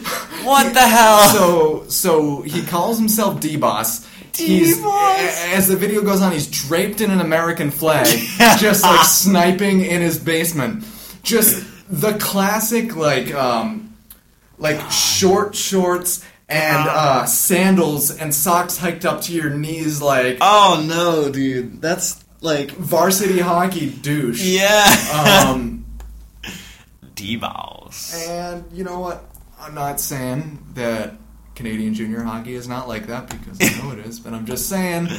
[0.45, 1.27] What the hell?
[1.33, 4.07] So so he calls himself D Boss.
[4.33, 5.19] He's D-Boss.
[5.47, 8.07] as the video goes on, he's draped in an American flag,
[8.59, 10.85] just like sniping in his basement.
[11.23, 13.93] Just the classic like um
[14.57, 20.83] like short shorts and uh, sandals and socks hiked up to your knees like oh
[20.87, 21.81] no, dude.
[21.81, 24.43] That's like varsity hockey douche.
[24.43, 25.45] yeah.
[25.51, 25.85] Um,
[27.15, 28.15] D-balls.
[28.29, 29.25] and you know what?
[29.59, 31.15] I'm not saying that
[31.55, 34.67] Canadian junior hockey is not like that because I know it is, but I'm just
[34.69, 35.09] saying.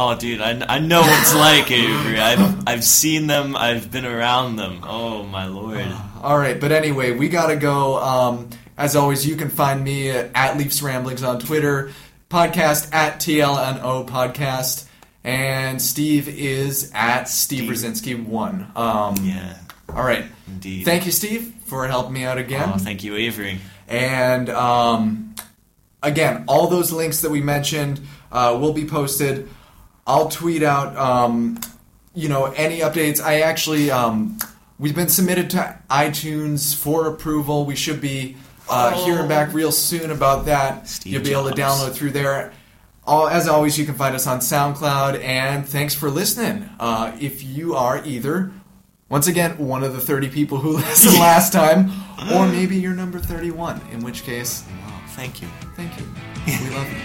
[0.00, 2.20] Oh, dude, I, I know what it's like, Avery.
[2.20, 3.56] I've I've seen them.
[3.56, 4.82] I've been around them.
[4.84, 5.84] Oh my lord.
[6.22, 7.96] All right, but anyway, we gotta go.
[8.00, 8.48] Um,
[8.78, 11.90] as always, you can find me at, at Leafs Ramblings on Twitter,
[12.30, 14.86] podcast at TLNO Podcast,
[15.24, 18.70] and Steve is at Steve Brzezinski one.
[18.76, 19.58] Um, Yeah,
[19.90, 20.84] All right, indeed.
[20.84, 22.70] thank you, Steve, for helping me out again.
[22.72, 23.58] Oh, thank you, Avery.
[23.88, 25.34] And um,
[26.02, 28.00] again, all those links that we mentioned
[28.30, 29.48] uh, will be posted.
[30.06, 31.58] I'll tweet out, um,
[32.14, 33.20] you know, any updates.
[33.22, 34.38] I actually, um,
[34.78, 37.64] we've been submitted to iTunes for approval.
[37.66, 38.36] We should be
[38.70, 39.04] uh, Oh.
[39.04, 40.88] hearing back real soon about that.
[40.88, 42.52] Steve You'll be able to download through there.
[43.06, 45.22] All, as always, you can find us on SoundCloud.
[45.22, 46.68] And thanks for listening.
[46.78, 48.50] Uh, if you are either
[49.08, 51.90] once again, one of the 30 people who listened last time,
[52.34, 55.48] or maybe you're number 31, in which case, Wow, thank you.
[55.74, 56.04] thank you.
[56.46, 56.98] We love you.